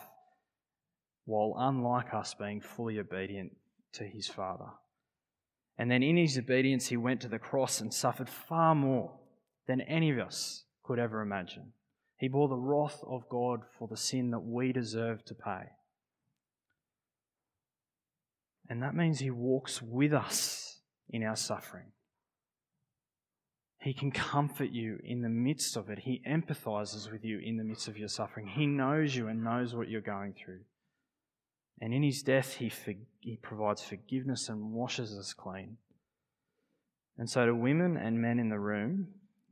while, 1.26 1.56
unlike 1.58 2.14
us, 2.14 2.34
being 2.34 2.62
fully 2.62 3.00
obedient 3.00 3.56
to 3.94 4.04
His 4.04 4.28
Father. 4.28 4.70
And 5.78 5.90
then 5.90 6.04
in 6.04 6.18
His 6.18 6.38
obedience, 6.38 6.88
He 6.88 6.98
went 6.98 7.22
to 7.22 7.28
the 7.28 7.40
cross 7.40 7.82
and 7.82 7.94
suffered 7.94 8.30
far 8.30 8.76
more 8.76 9.20
than 9.68 9.82
any 9.82 10.12
of 10.12 10.20
us 10.20 10.66
could 10.84 11.00
ever 11.00 11.22
imagine. 11.22 11.74
He 12.18 12.28
bore 12.28 12.48
the 12.48 12.56
wrath 12.56 13.04
of 13.08 13.28
God 13.30 13.62
for 13.78 13.88
the 13.88 13.98
sin 13.98 14.32
that 14.32 14.44
we 14.44 14.72
deserve 14.72 15.26
to 15.26 15.34
pay. 15.34 15.70
And 18.70 18.84
that 18.84 18.96
means 18.96 19.20
He 19.20 19.32
walks 19.32 19.82
with 19.82 20.14
us 20.14 20.80
in 21.10 21.24
our 21.24 21.36
suffering. 21.36 21.92
He 23.82 23.94
can 23.94 24.12
comfort 24.12 24.70
you 24.72 25.00
in 25.04 25.22
the 25.22 25.30
midst 25.30 25.76
of 25.76 25.90
it. 25.90 26.00
He 26.00 26.22
empathizes 26.30 27.12
with 27.12 27.26
you 27.26 27.40
in 27.44 27.58
the 27.58 27.64
midst 27.64 27.88
of 27.88 27.98
your 27.98 28.08
suffering. 28.08 28.48
He 28.48 28.68
knows 28.68 29.16
you 29.16 29.28
and 29.28 29.44
knows 29.44 29.74
what 29.74 29.90
you're 29.90 30.02
going 30.02 30.34
through. 30.34 30.60
And 31.80 31.94
in 31.94 32.04
his 32.04 32.22
death, 32.22 32.56
he, 32.56 32.70
for, 32.70 32.94
he 33.20 33.38
provides 33.38 33.82
forgiveness 33.82 34.50
and 34.50 34.72
washes 34.72 35.18
us 35.18 35.34
clean. 35.34 35.78
And 37.18 37.30
so, 37.30 37.46
to 37.46 37.56
women 37.56 37.98
and 37.98 38.22
men 38.22 38.40
in 38.40 38.50
the 38.50 38.60
room, 38.60 39.08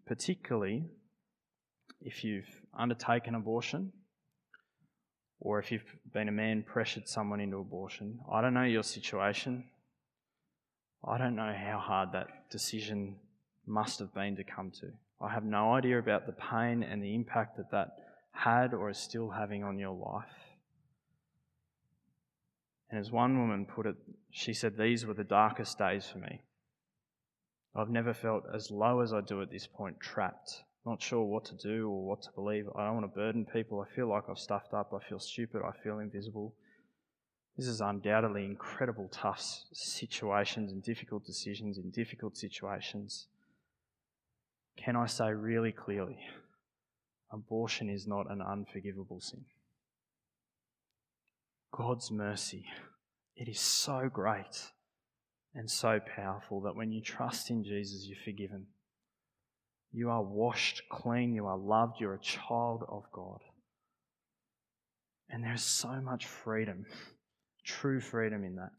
particularly 0.06 0.86
if 2.02 2.24
you've 2.24 2.50
undertaken 2.78 3.36
abortion 3.36 3.92
or 5.40 5.60
if 5.60 5.72
you've 5.72 5.96
been 6.14 6.28
a 6.28 6.32
man 6.32 6.64
pressured 6.64 7.08
someone 7.08 7.40
into 7.40 7.58
abortion, 7.58 8.20
I 8.32 8.42
don't 8.42 8.54
know 8.54 8.64
your 8.64 8.84
situation. 8.84 9.66
I 11.08 11.18
don't 11.18 11.36
know 11.36 11.54
how 11.56 11.80
hard 11.80 12.12
that 12.14 12.50
decision 12.52 13.18
must 13.66 14.00
have 14.00 14.14
been 14.14 14.36
to 14.36 14.44
come 14.44 14.72
to. 14.82 14.88
I 15.22 15.32
have 15.34 15.44
no 15.44 15.74
idea 15.74 16.00
about 16.00 16.26
the 16.26 16.34
pain 16.34 16.84
and 16.84 17.04
the 17.04 17.14
impact 17.14 17.58
that 17.58 17.72
that 17.72 17.90
had 18.32 18.74
or 18.74 18.90
is 18.90 18.98
still 18.98 19.30
having 19.30 19.64
on 19.64 19.78
your 19.78 19.94
life. 19.94 20.49
And 22.90 23.00
as 23.00 23.12
one 23.12 23.38
woman 23.40 23.66
put 23.66 23.86
it, 23.86 23.96
she 24.32 24.54
said, 24.54 24.78
These 24.78 25.06
were 25.06 25.14
the 25.14 25.24
darkest 25.24 25.78
days 25.78 26.08
for 26.08 26.18
me. 26.18 26.42
I've 27.76 27.90
never 27.90 28.14
felt 28.14 28.44
as 28.54 28.72
low 28.72 29.02
as 29.02 29.14
I 29.14 29.22
do 29.22 29.42
at 29.42 29.52
this 29.52 29.68
point, 29.68 30.00
trapped, 30.00 30.64
not 30.86 31.02
sure 31.02 31.24
what 31.24 31.46
to 31.46 31.56
do 31.56 31.88
or 31.88 32.04
what 32.04 32.24
to 32.24 32.30
believe. 32.34 32.66
I 32.76 32.86
don't 32.86 32.96
want 32.96 33.14
to 33.14 33.20
burden 33.20 33.46
people. 33.46 33.80
I 33.80 33.96
feel 33.96 34.08
like 34.10 34.24
I've 34.28 34.40
stuffed 34.40 34.74
up. 34.74 34.92
I 34.94 35.08
feel 35.08 35.20
stupid. 35.20 35.62
I 35.64 35.72
feel 35.84 36.00
invisible. 36.00 36.56
This 37.58 37.68
is 37.68 37.82
undoubtedly 37.82 38.46
incredible, 38.46 39.10
tough 39.12 39.44
situations 39.74 40.72
and 40.72 40.82
difficult 40.82 41.26
decisions 41.26 41.78
in 41.78 41.92
difficult 41.92 42.38
situations. 42.38 43.28
Can 44.78 44.96
I 44.96 45.08
say 45.08 45.34
really 45.34 45.74
clearly, 45.74 46.18
abortion 47.32 47.90
is 47.90 48.08
not 48.08 48.32
an 48.32 48.42
unforgivable 48.42 49.20
sin? 49.20 49.44
God's 51.72 52.12
mercy, 52.12 52.66
it 53.36 53.48
is 53.48 53.60
so 53.60 54.10
great 54.12 54.72
and 55.54 55.70
so 55.70 56.00
powerful 56.16 56.62
that 56.62 56.76
when 56.76 56.92
you 56.92 57.02
trust 57.02 57.50
in 57.50 57.64
Jesus, 57.64 58.06
you're 58.08 58.24
forgiven. 58.24 58.68
You 59.92 60.10
are 60.10 60.24
washed 60.24 60.84
clean, 60.92 61.34
you 61.34 61.48
are 61.48 61.58
loved, 61.58 61.96
you're 62.00 62.14
a 62.14 62.20
child 62.20 62.84
of 62.88 63.04
God. 63.12 63.40
And 65.30 65.44
there's 65.44 65.64
so 65.64 66.02
much 66.02 66.26
freedom 66.26 66.86
true 67.70 68.00
freedom 68.00 68.44
in 68.44 68.56
that. 68.56 68.72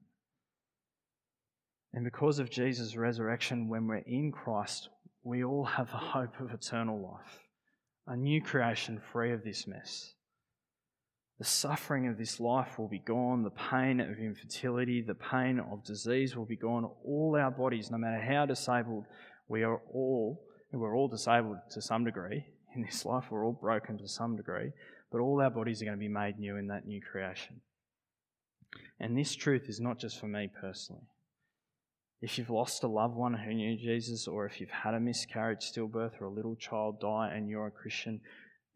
And 1.92 2.04
because 2.04 2.38
of 2.38 2.50
Jesus' 2.50 2.96
resurrection, 2.96 3.68
when 3.68 3.86
we're 3.86 4.04
in 4.06 4.32
Christ, 4.32 4.88
we 5.22 5.44
all 5.44 5.64
have 5.64 5.90
the 5.90 5.96
hope 5.96 6.40
of 6.40 6.52
eternal 6.52 7.00
life, 7.00 7.40
a 8.06 8.16
new 8.16 8.42
creation 8.42 9.00
free 9.12 9.32
of 9.32 9.44
this 9.44 9.66
mess. 9.66 10.14
The 11.40 11.46
suffering 11.46 12.06
of 12.06 12.18
this 12.18 12.38
life 12.38 12.78
will 12.78 12.86
be 12.86 12.98
gone, 12.98 13.44
the 13.44 13.50
pain 13.50 13.98
of 13.98 14.18
infertility, 14.18 15.00
the 15.00 15.14
pain 15.14 15.58
of 15.58 15.82
disease 15.82 16.36
will 16.36 16.44
be 16.44 16.54
gone. 16.54 16.84
All 17.02 17.34
our 17.34 17.50
bodies, 17.50 17.90
no 17.90 17.96
matter 17.96 18.20
how 18.22 18.44
disabled 18.44 19.06
we 19.48 19.62
are 19.62 19.80
all, 19.90 20.44
we're 20.70 20.94
all 20.94 21.08
disabled 21.08 21.56
to 21.70 21.80
some 21.80 22.04
degree 22.04 22.44
in 22.76 22.82
this 22.82 23.06
life, 23.06 23.24
we're 23.30 23.46
all 23.46 23.58
broken 23.58 23.96
to 23.96 24.06
some 24.06 24.36
degree, 24.36 24.70
but 25.10 25.22
all 25.22 25.40
our 25.40 25.48
bodies 25.48 25.80
are 25.80 25.86
going 25.86 25.96
to 25.96 25.98
be 25.98 26.08
made 26.08 26.38
new 26.38 26.58
in 26.58 26.66
that 26.66 26.86
new 26.86 27.00
creation. 27.00 27.62
And 29.00 29.16
this 29.16 29.34
truth 29.34 29.64
is 29.66 29.80
not 29.80 29.98
just 29.98 30.20
for 30.20 30.28
me 30.28 30.50
personally. 30.60 31.08
If 32.20 32.36
you've 32.36 32.50
lost 32.50 32.82
a 32.82 32.86
loved 32.86 33.16
one 33.16 33.32
who 33.32 33.54
knew 33.54 33.78
Jesus, 33.78 34.28
or 34.28 34.44
if 34.44 34.60
you've 34.60 34.68
had 34.68 34.92
a 34.92 35.00
miscarriage, 35.00 35.72
stillbirth, 35.72 36.20
or 36.20 36.26
a 36.26 36.30
little 36.30 36.54
child 36.54 37.00
die 37.00 37.32
and 37.34 37.48
you're 37.48 37.68
a 37.68 37.70
Christian, 37.70 38.20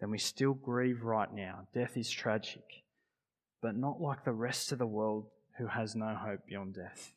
then 0.00 0.11
we 0.11 0.18
still 0.18 0.54
grieve 0.54 1.02
right 1.02 1.33
now. 1.33 1.66
Death 1.74 1.96
is 1.96 2.11
tragic, 2.11 2.64
but 3.62 3.76
not 3.76 4.00
like 4.00 4.24
the 4.24 4.33
rest 4.33 4.72
of 4.72 4.78
the 4.78 4.87
world 4.87 5.26
who 5.59 5.66
has 5.68 5.94
no 5.94 6.14
hope 6.14 6.40
beyond 6.48 6.74
death. 6.74 7.12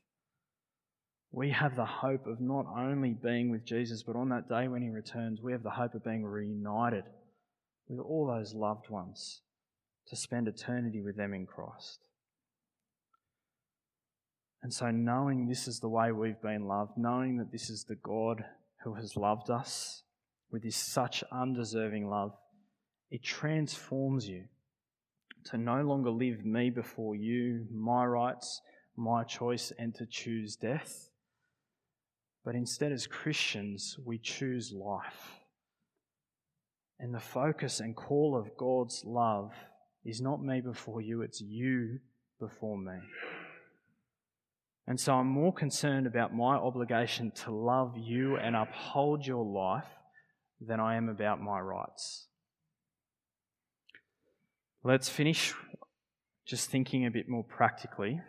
We 1.32 1.50
have 1.52 1.76
the 1.76 1.86
hope 1.86 2.26
of 2.26 2.40
not 2.40 2.66
only 2.76 3.13
being 3.13 3.52
with 3.52 3.66
Jesus, 3.66 4.04
but 4.04 4.16
on 4.16 4.30
that 4.30 4.48
day 4.48 4.68
when 4.68 4.82
he 4.82 4.90
returns, 4.90 5.42
we 5.42 5.52
have 5.52 5.63
the 5.63 5.70
hope 5.72 5.94
of 5.94 6.04
being 6.04 6.26
reunited 6.26 7.04
with 7.88 8.00
all 8.00 8.28
those 8.28 8.54
loved 8.54 8.90
ones 8.90 9.42
to 10.08 10.16
spend 10.16 10.48
eternity 10.48 11.02
with 11.02 11.18
them 11.18 11.34
in 11.34 11.46
Christ. 11.46 12.00
And 14.63 14.74
so, 14.74 14.90
knowing 14.90 15.48
this 15.48 15.68
is 15.68 15.80
the 15.80 15.90
way 15.90 16.12
we've 16.12 16.42
been 16.42 16.66
loved, 16.68 16.94
knowing 16.98 17.38
that 17.38 17.52
this 17.52 17.70
is 17.70 17.84
the 17.84 17.96
God 17.96 18.44
who 18.84 18.96
has 18.96 19.16
loved 19.16 19.50
us 19.50 20.04
with 20.52 20.63
this 20.63 20.76
such 20.76 21.24
undeserving 21.32 22.10
love, 22.10 22.34
it 23.10 23.24
transforms 23.24 24.28
you 24.28 24.46
to 25.46 25.58
no 25.58 25.82
longer 25.82 26.10
live 26.10 26.46
me 26.46 26.70
before 26.70 27.15
you, 27.15 27.65
my 27.72 28.06
rights, 28.06 28.62
my 28.96 29.24
choice, 29.24 29.72
and 29.80 29.96
to 29.96 30.06
choose 30.06 30.56
death. 30.56 31.10
But 32.43 32.56
instead, 32.56 32.91
as 32.91 33.08
Christians, 33.08 33.98
we 34.06 34.17
choose 34.17 34.74
life. 34.74 35.41
And 37.00 37.13
the 37.13 37.20
focus 37.20 37.80
and 37.80 37.96
call 37.96 38.36
of 38.36 38.58
God's 38.58 39.04
love 39.06 39.54
is 40.04 40.22
not 40.22 40.43
me 40.43 40.62
before 40.62 41.02
you, 41.02 41.22
it's 41.22 41.41
you 41.41 42.00
before 42.39 42.78
me. 42.78 42.96
And 44.88 45.00
so 45.00 45.13
I'm 45.15 45.28
more 45.28 45.54
concerned 45.54 46.08
about 46.08 46.34
my 46.34 46.56
obligation 46.56 47.32
to 47.43 47.52
love 47.52 47.96
you 47.98 48.38
and 48.38 48.56
uphold 48.56 49.28
your 49.28 49.43
life 49.46 49.88
than 50.62 50.80
I 50.80 50.96
am 50.96 51.10
about 51.10 51.41
my 51.41 51.60
rights. 51.60 52.28
Let's 54.88 55.10
finish 55.10 55.54
just 56.45 56.69
thinking 56.69 57.06
a 57.06 57.12
bit 57.12 57.28
more 57.28 57.43
practically 57.43 58.21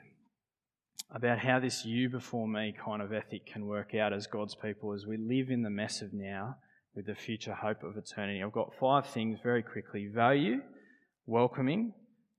about 1.09 1.39
how 1.39 1.61
this 1.61 1.85
you 1.85 2.09
before 2.09 2.49
me 2.49 2.75
kind 2.85 3.01
of 3.01 3.13
ethic 3.13 3.47
can 3.47 3.65
work 3.67 3.95
out 3.95 4.13
as 4.13 4.27
God's 4.27 4.57
people 4.57 4.93
as 4.93 5.07
we 5.07 5.19
live 5.19 5.51
in 5.51 5.63
the 5.63 5.71
mess 5.71 6.03
of 6.03 6.13
now 6.13 6.57
with 6.97 7.07
the 7.07 7.15
future 7.15 7.55
hope 7.55 7.85
of 7.85 7.97
eternity. 7.97 8.43
I've 8.43 8.51
got 8.51 8.75
five 8.75 9.07
things 9.07 9.39
very 9.41 9.63
quickly 9.63 10.09
value, 10.13 10.61
welcoming, 11.27 11.93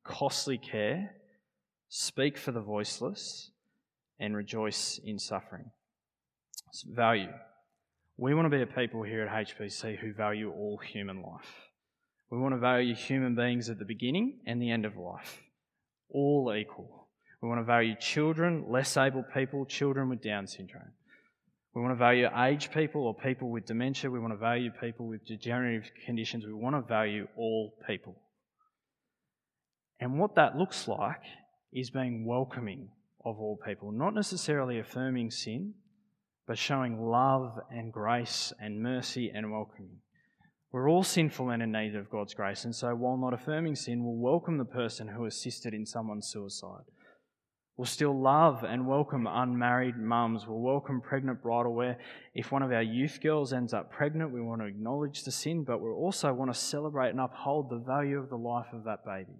costly 0.03 0.57
care, 0.57 1.11
speak 1.87 2.37
for 2.37 2.51
the 2.51 2.59
voiceless, 2.59 3.51
and 4.19 4.35
rejoice 4.35 4.99
in 5.01 5.17
suffering. 5.17 5.71
Value. 6.93 7.31
We 8.17 8.33
want 8.33 8.47
to 8.47 8.57
be 8.57 8.61
a 8.61 8.67
people 8.67 9.01
here 9.01 9.25
at 9.25 9.47
HBC 9.47 9.97
who 9.97 10.11
value 10.11 10.51
all 10.51 10.77
human 10.77 11.21
life. 11.21 11.68
We 12.31 12.37
want 12.37 12.53
to 12.53 12.59
value 12.59 12.93
human 12.93 13.35
beings 13.35 13.69
at 13.69 13.79
the 13.79 13.85
beginning 13.85 14.39
and 14.45 14.61
the 14.61 14.69
end 14.69 14.85
of 14.85 14.97
life, 14.97 15.41
all 16.09 16.53
equal. 16.55 17.07
We 17.41 17.49
want 17.49 17.59
to 17.59 17.65
value 17.65 17.95
children, 17.99 18.65
less 18.69 18.97
able 18.97 19.23
people, 19.23 19.65
children 19.65 20.09
with 20.09 20.21
Down 20.21 20.45
syndrome. 20.45 20.91
We 21.73 21.81
want 21.81 21.93
to 21.93 21.99
value 21.99 22.27
aged 22.35 22.71
people 22.71 23.05
or 23.05 23.15
people 23.15 23.49
with 23.49 23.65
dementia. 23.65 24.11
We 24.11 24.19
want 24.19 24.33
to 24.33 24.37
value 24.37 24.71
people 24.81 25.07
with 25.07 25.25
degenerative 25.25 25.89
conditions. 26.05 26.45
We 26.45 26.53
want 26.53 26.75
to 26.75 26.81
value 26.81 27.27
all 27.37 27.73
people. 27.87 28.15
And 29.99 30.19
what 30.19 30.35
that 30.35 30.55
looks 30.55 30.87
like 30.87 31.21
is 31.71 31.89
being 31.89 32.25
welcoming 32.25 32.89
of 33.25 33.39
all 33.39 33.59
people, 33.65 33.91
not 33.91 34.13
necessarily 34.13 34.79
affirming 34.79 35.31
sin, 35.31 35.73
but 36.47 36.57
showing 36.57 36.99
love 37.01 37.59
and 37.69 37.93
grace 37.93 38.51
and 38.59 38.81
mercy 38.81 39.31
and 39.33 39.51
welcoming. 39.51 39.97
We're 40.71 40.89
all 40.89 41.03
sinful 41.03 41.49
and 41.49 41.63
in 41.63 41.71
need 41.71 41.95
of 41.95 42.11
God's 42.11 42.35
grace, 42.35 42.63
and 42.63 42.75
so 42.75 42.93
while 42.93 43.17
not 43.17 43.33
affirming 43.33 43.75
sin, 43.75 44.03
we'll 44.03 44.13
welcome 44.13 44.59
the 44.59 44.65
person 44.65 45.07
who 45.07 45.25
assisted 45.25 45.73
in 45.73 45.85
someone's 45.85 46.29
suicide. 46.29 46.83
We'll 47.75 47.85
still 47.85 48.21
love 48.21 48.63
and 48.63 48.85
welcome 48.85 49.25
unmarried 49.25 49.97
mums. 49.97 50.45
We'll 50.45 50.59
welcome 50.59 51.01
pregnant 51.01 51.41
bridal 51.41 51.73
wear. 51.73 51.97
If 52.35 52.51
one 52.51 52.61
of 52.61 52.71
our 52.71 52.83
youth 52.83 53.19
girls 53.23 53.51
ends 53.51 53.73
up 53.73 53.91
pregnant, 53.91 54.31
we 54.31 54.41
want 54.41 54.61
to 54.61 54.67
acknowledge 54.67 55.23
the 55.23 55.31
sin, 55.31 55.63
but 55.63 55.81
we 55.81 55.89
also 55.89 56.31
want 56.33 56.53
to 56.53 56.59
celebrate 56.59 57.11
and 57.11 57.21
uphold 57.21 57.69
the 57.69 57.79
value 57.79 58.19
of 58.19 58.29
the 58.29 58.35
life 58.35 58.67
of 58.73 58.83
that 58.83 59.05
baby. 59.05 59.39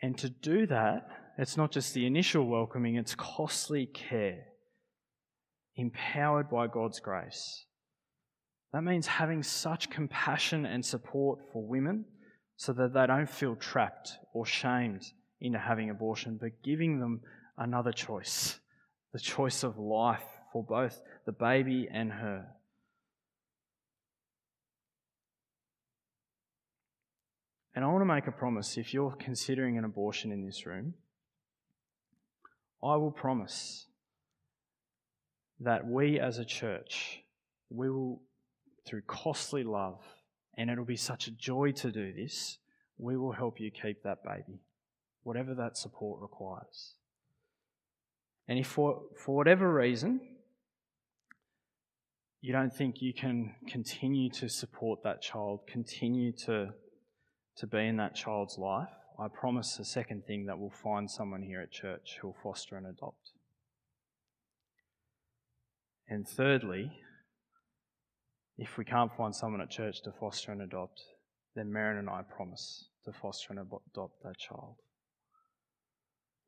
And 0.00 0.16
to 0.18 0.30
do 0.30 0.66
that, 0.68 1.08
it's 1.36 1.58
not 1.58 1.72
just 1.72 1.92
the 1.92 2.06
initial 2.06 2.46
welcoming, 2.46 2.96
it's 2.96 3.14
costly 3.14 3.84
care, 3.84 4.44
empowered 5.76 6.48
by 6.48 6.68
God's 6.68 7.00
grace. 7.00 7.66
That 8.72 8.82
means 8.82 9.06
having 9.06 9.42
such 9.42 9.90
compassion 9.90 10.64
and 10.64 10.84
support 10.84 11.40
for 11.52 11.66
women 11.66 12.04
so 12.56 12.72
that 12.74 12.94
they 12.94 13.06
don't 13.06 13.28
feel 13.28 13.56
trapped 13.56 14.12
or 14.32 14.46
shamed 14.46 15.02
into 15.40 15.58
having 15.58 15.90
abortion, 15.90 16.38
but 16.40 16.62
giving 16.62 17.00
them 17.00 17.20
another 17.56 17.92
choice 17.92 18.60
the 19.12 19.18
choice 19.18 19.62
of 19.62 19.78
life 19.78 20.24
for 20.52 20.62
both 20.62 21.02
the 21.26 21.32
baby 21.32 21.88
and 21.92 22.12
her. 22.12 22.46
And 27.74 27.84
I 27.84 27.88
want 27.88 28.02
to 28.02 28.06
make 28.06 28.26
a 28.26 28.32
promise 28.32 28.76
if 28.76 28.92
you're 28.92 29.16
considering 29.18 29.78
an 29.78 29.84
abortion 29.84 30.32
in 30.32 30.44
this 30.44 30.66
room, 30.66 30.94
I 32.82 32.96
will 32.96 33.12
promise 33.12 33.86
that 35.60 35.86
we 35.86 36.18
as 36.18 36.38
a 36.38 36.44
church, 36.44 37.20
we 37.68 37.90
will, 37.90 38.22
through 38.86 39.02
costly 39.02 39.64
love, 39.64 40.00
and 40.56 40.70
it'll 40.70 40.84
be 40.84 40.96
such 40.96 41.26
a 41.26 41.30
joy 41.30 41.72
to 41.72 41.90
do 41.90 42.12
this, 42.12 42.58
we 42.98 43.16
will 43.16 43.32
help 43.32 43.60
you 43.60 43.70
keep 43.70 44.02
that 44.02 44.22
baby 44.24 44.60
whatever 45.22 45.54
that 45.54 45.76
support 45.76 46.20
requires. 46.20 46.94
And 48.48 48.58
if 48.58 48.66
for, 48.66 49.02
for 49.16 49.36
whatever 49.36 49.72
reason 49.72 50.20
you 52.40 52.52
don't 52.52 52.74
think 52.74 53.02
you 53.02 53.12
can 53.12 53.54
continue 53.68 54.30
to 54.30 54.48
support 54.48 55.02
that 55.04 55.20
child, 55.20 55.60
continue 55.66 56.32
to, 56.32 56.70
to 57.56 57.66
be 57.66 57.86
in 57.86 57.96
that 57.98 58.14
child's 58.14 58.58
life, 58.58 58.88
I 59.18 59.28
promise 59.28 59.76
the 59.76 59.84
second 59.84 60.24
thing 60.26 60.46
that 60.46 60.58
we'll 60.58 60.70
find 60.70 61.10
someone 61.10 61.42
here 61.42 61.60
at 61.60 61.70
church 61.70 62.18
who'll 62.20 62.36
foster 62.42 62.76
and 62.76 62.86
adopt. 62.86 63.32
And 66.08 66.26
thirdly, 66.26 66.90
if 68.60 68.76
we 68.76 68.84
can't 68.84 69.10
find 69.16 69.34
someone 69.34 69.62
at 69.62 69.70
church 69.70 70.02
to 70.02 70.12
foster 70.12 70.52
and 70.52 70.60
adopt, 70.60 71.00
then 71.56 71.72
Marin 71.72 71.96
and 71.96 72.10
I 72.10 72.20
promise 72.36 72.90
to 73.06 73.12
foster 73.12 73.54
and 73.54 73.58
adopt 73.58 74.22
that 74.22 74.36
child. 74.36 74.76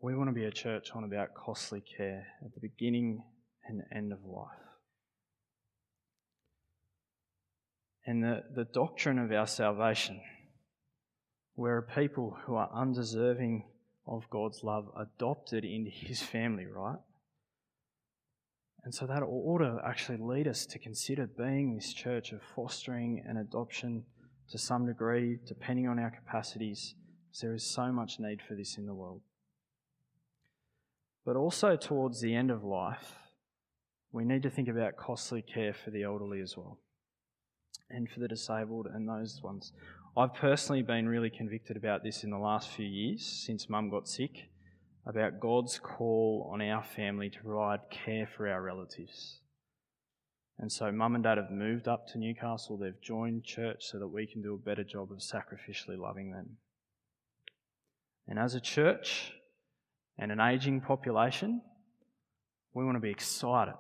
We 0.03 0.15
want 0.15 0.29
to 0.29 0.35
be 0.35 0.45
a 0.45 0.51
church 0.51 0.91
on 0.95 1.05
about 1.05 1.33
costly 1.35 1.81
care 1.81 2.27
at 2.45 2.53
the 2.53 2.61
beginning 2.61 3.25
and 3.67 3.83
end 3.95 4.13
of 4.13 4.19
life. 4.27 4.51
And 8.05 8.23
the, 8.23 8.43
the 8.55 8.65
doctrine 8.65 9.19
of 9.19 9.33
our 9.33 9.47
salvation, 9.47 10.21
we're 11.57 11.79
a 11.79 11.83
people 11.83 12.37
who 12.45 12.57
are 12.57 12.69
undeserving 12.75 13.65
of 14.07 14.29
God's 14.29 14.63
love, 14.63 14.89
adopted 14.99 15.65
into 15.65 15.91
his 15.91 16.21
family, 16.21 16.67
right? 16.67 16.99
And 18.85 18.95
so 18.95 19.07
that 19.07 19.23
ought 19.23 19.59
to 19.59 19.81
actually 19.87 20.19
lead 20.19 20.49
us 20.49 20.67
to 20.67 20.79
consider 20.79 21.27
being 21.27 21.75
this 21.75 21.93
church 21.93 22.33
of 22.33 22.43
fostering 22.43 23.23
and 23.27 23.39
adoption 23.39 24.05
to 24.51 24.59
some 24.59 24.87
degree, 24.87 25.39
depending 25.47 25.87
on 25.87 25.99
our 25.99 26.11
capacities, 26.11 26.95
because 27.29 27.41
there 27.41 27.55
is 27.55 27.65
so 27.65 27.93
much 27.93 28.19
need 28.19 28.41
for 28.47 28.55
this 28.55 28.77
in 28.77 28.87
the 28.87 28.95
world. 28.95 29.23
But 31.25 31.37
also 31.37 31.77
towards 31.77 32.21
the 32.21 32.35
end 32.35 32.51
of 32.51 32.65
life, 32.65 33.15
we 34.11 34.25
need 34.25 34.43
to 34.43 34.51
think 34.51 34.69
about 34.69 34.97
costly 34.97 35.43
care 35.43 35.73
for 35.73 35.91
the 35.91 36.03
elderly 36.03 36.41
as 36.41 36.57
well, 36.57 36.81
and 37.89 38.11
for 38.11 38.19
the 38.19 38.29
disabled 38.29 38.89
and 38.93 39.09
those 39.09 39.41
ones. 39.43 39.73
I've 40.17 40.35
personally 40.35 40.83
been 40.83 41.09
really 41.09 41.31
convicted 41.31 41.77
about 41.77 42.03
this 42.03 42.25
in 42.25 42.31
the 42.31 42.39
last 42.39 42.69
few 42.69 42.85
years 42.85 43.25
since 43.25 43.71
mum 43.71 43.89
got 43.89 44.09
sick, 44.09 44.51
about 45.07 45.41
God's 45.41 45.79
call 45.79 46.51
on 46.53 46.63
our 46.63 46.83
family 46.83 47.31
to 47.31 47.41
provide 47.41 47.81
care 47.91 48.27
for 48.37 48.49
our 48.49 48.63
relatives. 48.63 49.41
And 50.59 50.71
so, 50.71 50.93
mum 50.93 51.15
and 51.15 51.25
dad 51.25 51.39
have 51.39 51.51
moved 51.51 51.89
up 51.89 52.07
to 52.09 52.19
Newcastle, 52.19 52.77
they've 52.77 53.01
joined 53.01 53.45
church 53.45 53.85
so 53.85 53.99
that 53.99 54.09
we 54.09 54.27
can 54.27 54.43
do 54.43 54.55
a 54.55 54.59
better 54.59 54.85
job 54.85 55.11
of 55.11 55.19
sacrificially 55.19 55.99
loving 55.99 56.31
them. 56.31 56.59
And 58.29 58.39
as 58.39 58.55
a 58.55 58.61
church, 58.61 59.33
and 60.19 60.31
an 60.31 60.41
aging 60.41 60.81
population, 60.81 61.63
we 62.75 62.85
want 62.85 62.97
to 62.97 63.01
be 63.01 63.11
excited 63.11 63.75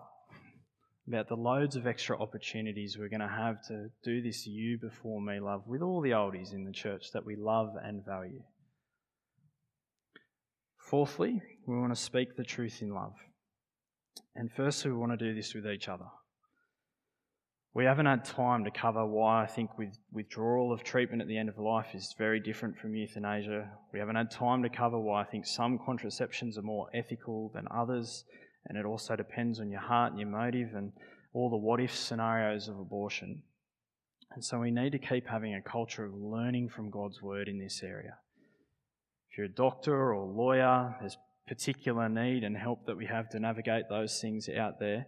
about 1.06 1.28
the 1.28 1.36
loads 1.36 1.76
of 1.76 1.86
extra 1.86 2.20
opportunities 2.20 2.96
we're 2.96 3.08
going 3.08 3.20
to 3.20 3.28
have 3.28 3.60
to 3.66 3.88
do 4.04 4.22
this 4.22 4.46
you 4.46 4.78
before 4.78 5.20
me 5.20 5.40
love 5.40 5.62
with 5.66 5.82
all 5.82 6.00
the 6.00 6.10
oldies 6.10 6.52
in 6.52 6.64
the 6.64 6.72
church 6.72 7.12
that 7.12 7.24
we 7.24 7.36
love 7.36 7.74
and 7.82 8.04
value. 8.04 8.42
Fourthly, 10.92 11.40
we 11.66 11.74
want 11.74 11.94
to 11.94 11.98
speak 11.98 12.36
the 12.36 12.44
truth 12.44 12.82
in 12.82 12.90
love. 12.90 13.14
And 14.34 14.52
firstly, 14.52 14.90
we 14.90 14.98
want 14.98 15.18
to 15.18 15.26
do 15.26 15.34
this 15.34 15.54
with 15.54 15.66
each 15.66 15.88
other. 15.88 16.04
We 17.72 17.86
haven't 17.86 18.04
had 18.04 18.26
time 18.26 18.64
to 18.64 18.70
cover 18.70 19.06
why 19.06 19.42
I 19.42 19.46
think 19.46 19.78
with 19.78 19.96
withdrawal 20.12 20.70
of 20.70 20.84
treatment 20.84 21.22
at 21.22 21.28
the 21.28 21.38
end 21.38 21.48
of 21.48 21.56
life 21.56 21.94
is 21.94 22.14
very 22.18 22.40
different 22.40 22.76
from 22.76 22.94
euthanasia. 22.94 23.70
We 23.94 24.00
haven't 24.00 24.16
had 24.16 24.30
time 24.30 24.62
to 24.64 24.68
cover 24.68 24.98
why 25.00 25.22
I 25.22 25.24
think 25.24 25.46
some 25.46 25.78
contraceptions 25.78 26.58
are 26.58 26.62
more 26.62 26.88
ethical 26.92 27.50
than 27.54 27.68
others, 27.70 28.24
and 28.66 28.76
it 28.76 28.84
also 28.84 29.16
depends 29.16 29.60
on 29.60 29.70
your 29.70 29.80
heart 29.80 30.10
and 30.10 30.20
your 30.20 30.28
motive 30.28 30.74
and 30.74 30.92
all 31.32 31.48
the 31.48 31.56
what 31.56 31.80
if 31.80 31.96
scenarios 31.96 32.68
of 32.68 32.78
abortion. 32.78 33.44
And 34.32 34.44
so 34.44 34.58
we 34.58 34.70
need 34.70 34.92
to 34.92 34.98
keep 34.98 35.26
having 35.26 35.54
a 35.54 35.62
culture 35.62 36.04
of 36.04 36.12
learning 36.12 36.68
from 36.68 36.90
God's 36.90 37.22
word 37.22 37.48
in 37.48 37.58
this 37.58 37.82
area. 37.82 38.18
If 39.32 39.38
you're 39.38 39.46
a 39.46 39.48
doctor 39.48 40.12
or 40.12 40.26
lawyer, 40.26 40.94
there's 41.00 41.16
particular 41.48 42.06
need 42.06 42.44
and 42.44 42.54
help 42.54 42.84
that 42.84 42.98
we 42.98 43.06
have 43.06 43.30
to 43.30 43.40
navigate 43.40 43.84
those 43.88 44.20
things 44.20 44.46
out 44.50 44.78
there. 44.78 45.06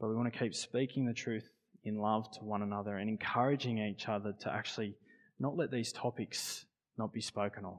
But 0.00 0.08
we 0.08 0.16
want 0.16 0.32
to 0.32 0.36
keep 0.36 0.56
speaking 0.56 1.06
the 1.06 1.12
truth 1.12 1.48
in 1.84 1.98
love 1.98 2.28
to 2.32 2.40
one 2.40 2.62
another 2.62 2.96
and 2.96 3.08
encouraging 3.08 3.78
each 3.78 4.08
other 4.08 4.34
to 4.40 4.52
actually 4.52 4.96
not 5.38 5.56
let 5.56 5.70
these 5.70 5.92
topics 5.92 6.66
not 6.98 7.12
be 7.12 7.20
spoken 7.20 7.64
of. 7.64 7.78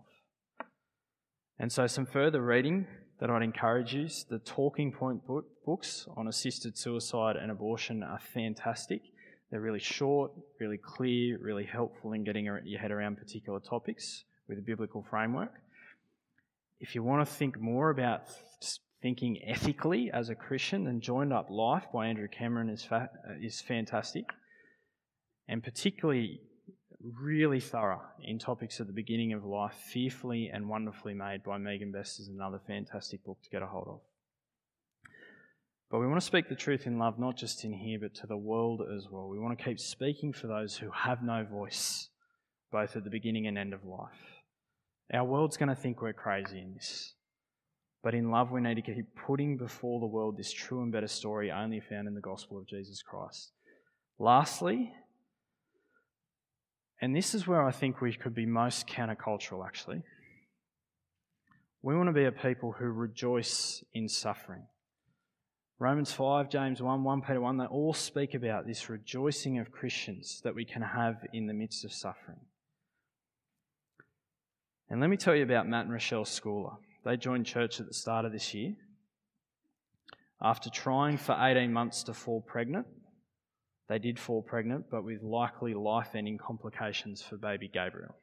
And 1.59 1.69
so, 1.69 1.88
some 1.88 2.05
further 2.05 2.41
reading 2.41 2.88
that 3.19 3.29
I'd 3.29 3.43
encourage 3.43 3.93
you 3.93 4.07
the 4.29 4.39
talking 4.39 4.93
point 4.93 5.23
books 5.65 6.07
on 6.15 6.29
assisted 6.29 6.77
suicide 6.77 7.35
and 7.35 7.51
abortion 7.51 8.01
are 8.01 8.19
fantastic. 8.33 9.01
They're 9.51 9.59
really 9.59 9.79
short, 9.79 10.31
really 10.57 10.77
clear, 10.77 11.38
really 11.38 11.65
helpful 11.65 12.13
in 12.13 12.23
getting 12.23 12.45
your 12.45 12.79
head 12.79 12.91
around 12.91 13.17
particular 13.17 13.59
topics 13.59 14.23
with 14.47 14.57
a 14.57 14.61
biblical 14.61 15.05
framework. 15.09 15.51
If 16.87 16.93
you 16.93 17.01
want 17.01 17.27
to 17.27 17.33
think 17.33 17.59
more 17.59 17.89
about 17.89 18.27
thinking 19.01 19.39
ethically 19.43 20.11
as 20.13 20.29
a 20.29 20.35
Christian, 20.35 20.85
and 20.85 21.01
Joined 21.01 21.33
Up 21.33 21.47
Life 21.49 21.85
by 21.91 22.05
Andrew 22.05 22.27
Cameron 22.27 22.69
is, 22.69 22.83
fa- 22.83 23.09
uh, 23.27 23.33
is 23.41 23.59
fantastic, 23.59 24.25
and 25.47 25.63
particularly 25.63 26.41
really 27.01 27.59
thorough 27.59 28.03
in 28.23 28.37
topics 28.37 28.79
at 28.79 28.85
the 28.85 28.93
beginning 28.93 29.33
of 29.33 29.43
life, 29.43 29.73
fearfully 29.91 30.51
and 30.53 30.69
wonderfully 30.69 31.15
made 31.15 31.43
by 31.43 31.57
Megan 31.57 31.91
Best 31.91 32.19
is 32.19 32.27
another 32.27 32.61
fantastic 32.67 33.25
book 33.25 33.39
to 33.41 33.49
get 33.49 33.63
a 33.63 33.67
hold 33.67 33.87
of. 33.87 34.01
But 35.89 36.01
we 36.01 36.07
want 36.07 36.21
to 36.21 36.27
speak 36.27 36.49
the 36.49 36.55
truth 36.55 36.85
in 36.85 36.99
love, 36.99 37.17
not 37.17 37.35
just 37.35 37.63
in 37.63 37.73
here, 37.73 37.97
but 37.99 38.13
to 38.21 38.27
the 38.27 38.37
world 38.37 38.83
as 38.95 39.07
well. 39.09 39.27
We 39.27 39.39
want 39.39 39.57
to 39.57 39.65
keep 39.65 39.79
speaking 39.79 40.33
for 40.33 40.45
those 40.45 40.77
who 40.77 40.91
have 40.91 41.23
no 41.23 41.45
voice, 41.45 42.09
both 42.71 42.95
at 42.95 43.03
the 43.03 43.09
beginning 43.09 43.47
and 43.47 43.57
end 43.57 43.73
of 43.73 43.83
life. 43.85 44.34
Our 45.13 45.23
world's 45.23 45.57
going 45.57 45.69
to 45.69 45.75
think 45.75 46.01
we're 46.01 46.13
crazy 46.13 46.59
in 46.59 46.73
this. 46.73 47.13
But 48.03 48.13
in 48.13 48.30
love, 48.30 48.51
we 48.51 48.61
need 48.61 48.75
to 48.75 48.82
keep 48.82 49.15
putting 49.15 49.57
before 49.57 49.99
the 49.99 50.05
world 50.05 50.38
this 50.38 50.51
true 50.51 50.84
and 50.84 50.91
better 50.91 51.07
story 51.07 51.51
only 51.51 51.80
found 51.80 52.07
in 52.07 52.13
the 52.13 52.21
gospel 52.21 52.57
of 52.57 52.67
Jesus 52.67 53.01
Christ. 53.01 53.51
Lastly, 54.19 54.93
and 57.01 57.15
this 57.15 57.36
is 57.36 57.47
where 57.47 57.63
I 57.63 57.71
think 57.71 58.01
we 58.01 58.13
could 58.13 58.36
be 58.36 58.45
most 58.45 58.88
countercultural 58.88 59.65
actually, 59.65 60.03
we 61.82 61.95
want 61.95 62.09
to 62.09 62.13
be 62.13 62.25
a 62.25 62.32
people 62.32 62.71
who 62.71 62.86
rejoice 62.86 63.84
in 63.93 64.09
suffering. 64.09 64.63
Romans 65.77 66.11
5, 66.13 66.49
James 66.49 66.82
1, 66.82 67.03
1 67.03 67.21
Peter 67.21 67.41
1, 67.41 67.57
they 67.57 67.65
all 67.65 67.93
speak 67.93 68.34
about 68.34 68.65
this 68.65 68.89
rejoicing 68.89 69.59
of 69.59 69.71
Christians 69.71 70.41
that 70.43 70.55
we 70.55 70.63
can 70.63 70.82
have 70.82 71.17
in 71.34 71.47
the 71.47 71.53
midst 71.53 71.84
of 71.84 71.91
suffering. 71.91 72.39
And 74.89 75.01
let 75.01 75.09
me 75.09 75.17
tell 75.17 75.36
you 75.36 75.43
about 75.43 75.67
Matt 75.67 75.86
and 75.86 75.93
Rochelle 75.93 76.25
Schooler. 76.25 76.77
They 77.03 77.17
joined 77.17 77.45
church 77.45 77.79
at 77.79 77.88
the 77.88 77.93
start 77.93 78.25
of 78.25 78.31
this 78.31 78.53
year. 78.53 78.75
After 80.41 80.69
trying 80.69 81.17
for 81.17 81.36
18 81.39 81.71
months 81.71 82.03
to 82.03 82.13
fall 82.13 82.41
pregnant, 82.41 82.88
They 83.88 83.99
did 83.99 84.19
fall 84.19 84.41
pregnant, 84.41 84.86
but 84.89 85.03
with 85.03 85.21
likely 85.21 85.75
life 85.75 86.15
ending 86.15 86.39
complications 86.39 87.21
for 87.21 87.38
baby 87.38 87.69
Gabriel. 87.71 88.15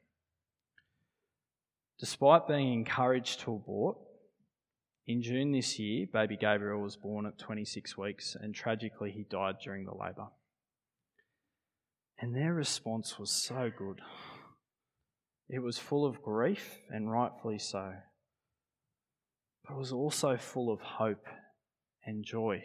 Despite 1.99 2.47
being 2.47 2.73
encouraged 2.73 3.39
to 3.41 3.55
abort, 3.55 3.97
in 5.05 5.21
June 5.21 5.51
this 5.51 5.79
year, 5.79 6.07
baby 6.11 6.37
Gabriel 6.37 6.81
was 6.81 6.95
born 6.95 7.25
at 7.25 7.37
26 7.37 7.97
weeks 7.97 8.35
and 8.39 8.53
tragically 8.53 9.11
he 9.11 9.23
died 9.23 9.55
during 9.63 9.85
the 9.85 9.93
labour. 9.93 10.27
And 12.19 12.35
their 12.35 12.53
response 12.53 13.19
was 13.19 13.31
so 13.31 13.71
good. 13.77 14.01
It 15.49 15.59
was 15.59 15.77
full 15.77 16.05
of 16.05 16.21
grief, 16.21 16.79
and 16.89 17.11
rightfully 17.11 17.59
so, 17.59 17.93
but 19.63 19.75
it 19.75 19.77
was 19.77 19.91
also 19.91 20.37
full 20.37 20.71
of 20.71 20.79
hope 20.79 21.25
and 22.05 22.23
joy. 22.23 22.63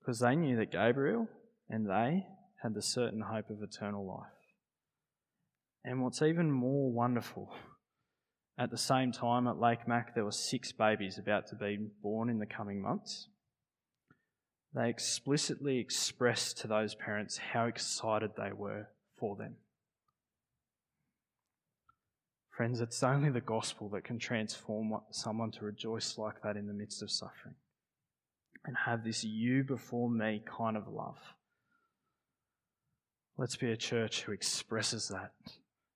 Because 0.00 0.20
they 0.20 0.36
knew 0.36 0.56
that 0.56 0.72
Gabriel 0.72 1.28
and 1.68 1.88
they 1.88 2.26
had 2.62 2.74
the 2.74 2.82
certain 2.82 3.20
hope 3.20 3.50
of 3.50 3.62
eternal 3.62 4.06
life. 4.06 4.32
And 5.84 6.02
what's 6.02 6.22
even 6.22 6.50
more 6.50 6.90
wonderful, 6.90 7.54
at 8.58 8.70
the 8.70 8.78
same 8.78 9.12
time 9.12 9.46
at 9.46 9.60
Lake 9.60 9.86
Mac, 9.86 10.14
there 10.14 10.24
were 10.24 10.32
six 10.32 10.72
babies 10.72 11.18
about 11.18 11.46
to 11.48 11.56
be 11.56 11.78
born 12.02 12.28
in 12.28 12.38
the 12.38 12.46
coming 12.46 12.82
months. 12.82 13.28
They 14.74 14.88
explicitly 14.88 15.78
expressed 15.78 16.58
to 16.58 16.68
those 16.68 16.94
parents 16.94 17.38
how 17.52 17.66
excited 17.66 18.32
they 18.36 18.52
were 18.52 18.88
for 19.18 19.36
them. 19.36 19.56
Friends, 22.58 22.80
it's 22.80 23.04
only 23.04 23.30
the 23.30 23.40
gospel 23.40 23.88
that 23.90 24.02
can 24.02 24.18
transform 24.18 24.92
someone 25.12 25.52
to 25.52 25.64
rejoice 25.64 26.18
like 26.18 26.42
that 26.42 26.56
in 26.56 26.66
the 26.66 26.72
midst 26.72 27.04
of 27.04 27.10
suffering 27.12 27.54
and 28.64 28.76
have 28.76 29.04
this 29.04 29.22
you 29.22 29.62
before 29.62 30.10
me 30.10 30.42
kind 30.44 30.76
of 30.76 30.88
love. 30.88 31.18
Let's 33.36 33.54
be 33.54 33.70
a 33.70 33.76
church 33.76 34.22
who 34.22 34.32
expresses 34.32 35.06
that 35.06 35.30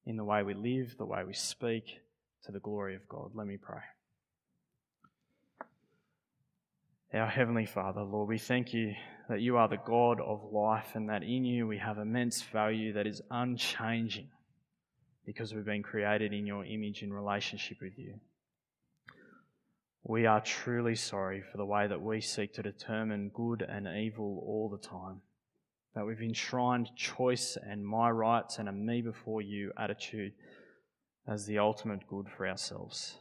in 0.06 0.16
the 0.16 0.22
way 0.22 0.44
we 0.44 0.54
live, 0.54 0.94
the 0.96 1.04
way 1.04 1.24
we 1.26 1.32
speak, 1.32 1.98
to 2.44 2.52
the 2.52 2.60
glory 2.60 2.94
of 2.94 3.08
God. 3.08 3.32
Let 3.34 3.48
me 3.48 3.56
pray. 3.60 3.82
Our 7.12 7.26
Heavenly 7.26 7.66
Father, 7.66 8.02
Lord, 8.04 8.28
we 8.28 8.38
thank 8.38 8.72
you 8.72 8.94
that 9.28 9.40
you 9.40 9.56
are 9.56 9.66
the 9.66 9.78
God 9.84 10.20
of 10.20 10.52
life 10.52 10.94
and 10.94 11.08
that 11.08 11.24
in 11.24 11.44
you 11.44 11.66
we 11.66 11.78
have 11.78 11.98
immense 11.98 12.40
value 12.40 12.92
that 12.92 13.08
is 13.08 13.20
unchanging 13.32 14.28
because 15.24 15.54
we've 15.54 15.64
been 15.64 15.82
created 15.82 16.32
in 16.32 16.46
your 16.46 16.64
image 16.64 17.02
in 17.02 17.12
relationship 17.12 17.78
with 17.80 17.98
you. 17.98 18.14
We 20.04 20.26
are 20.26 20.40
truly 20.40 20.96
sorry 20.96 21.42
for 21.42 21.58
the 21.58 21.64
way 21.64 21.86
that 21.86 22.02
we 22.02 22.20
seek 22.20 22.54
to 22.54 22.62
determine 22.62 23.30
good 23.32 23.62
and 23.62 23.86
evil 23.86 24.42
all 24.46 24.68
the 24.68 24.88
time. 24.88 25.20
That 25.94 26.06
we've 26.06 26.20
enshrined 26.20 26.90
choice 26.96 27.56
and 27.56 27.86
my 27.86 28.10
rights 28.10 28.58
and 28.58 28.68
a 28.68 28.72
me 28.72 29.02
before 29.02 29.42
you 29.42 29.72
attitude 29.78 30.32
as 31.28 31.46
the 31.46 31.58
ultimate 31.58 32.08
good 32.08 32.26
for 32.36 32.48
ourselves. 32.48 33.16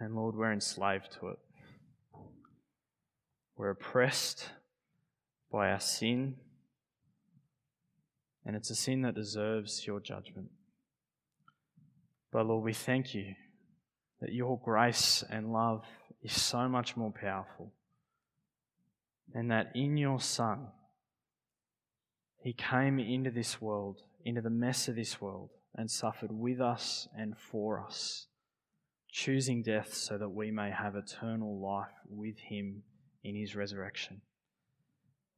And 0.00 0.16
Lord, 0.16 0.34
we're 0.34 0.52
enslaved 0.52 1.12
to 1.20 1.28
it. 1.28 1.38
We're 3.56 3.70
oppressed 3.70 4.48
by 5.52 5.70
our 5.70 5.78
sin 5.78 6.36
and 8.44 8.54
it's 8.54 8.70
a 8.70 8.74
sin 8.74 9.02
that 9.02 9.14
deserves 9.14 9.86
your 9.86 10.00
judgment. 10.00 10.48
But 12.32 12.46
Lord, 12.46 12.64
we 12.64 12.72
thank 12.72 13.14
you 13.14 13.34
that 14.20 14.32
your 14.32 14.60
grace 14.62 15.24
and 15.30 15.52
love 15.52 15.84
is 16.22 16.32
so 16.32 16.68
much 16.68 16.96
more 16.96 17.12
powerful, 17.12 17.72
and 19.34 19.50
that 19.50 19.72
in 19.74 19.96
your 19.96 20.20
Son, 20.20 20.68
He 22.42 22.52
came 22.52 22.98
into 22.98 23.30
this 23.30 23.60
world, 23.60 24.00
into 24.24 24.40
the 24.40 24.50
mess 24.50 24.88
of 24.88 24.96
this 24.96 25.20
world, 25.20 25.50
and 25.74 25.90
suffered 25.90 26.30
with 26.32 26.60
us 26.60 27.08
and 27.16 27.34
for 27.38 27.80
us, 27.80 28.26
choosing 29.10 29.62
death 29.62 29.92
so 29.94 30.18
that 30.18 30.30
we 30.30 30.50
may 30.50 30.70
have 30.70 30.96
eternal 30.96 31.60
life 31.60 31.94
with 32.08 32.38
Him 32.38 32.82
in 33.22 33.36
His 33.36 33.54
resurrection 33.54 34.22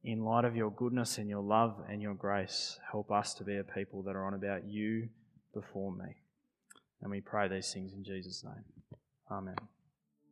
in 0.07 0.23
light 0.23 0.45
of 0.45 0.55
your 0.55 0.71
goodness 0.71 1.17
and 1.17 1.29
your 1.29 1.43
love 1.43 1.75
and 1.89 2.01
your 2.01 2.13
grace, 2.13 2.79
help 2.89 3.11
us 3.11 3.33
to 3.33 3.43
be 3.43 3.57
a 3.57 3.63
people 3.63 4.01
that 4.03 4.15
are 4.15 4.25
on 4.25 4.33
about 4.33 4.65
you 4.65 5.09
before 5.53 5.91
me. 5.91 6.15
And 7.01 7.11
we 7.11 7.19
pray 7.19 7.49
these 7.49 7.73
things 7.73 7.91
in 7.93 8.05
Jesus' 8.05 8.41
name. 8.41 8.63
Amen. 9.29 9.76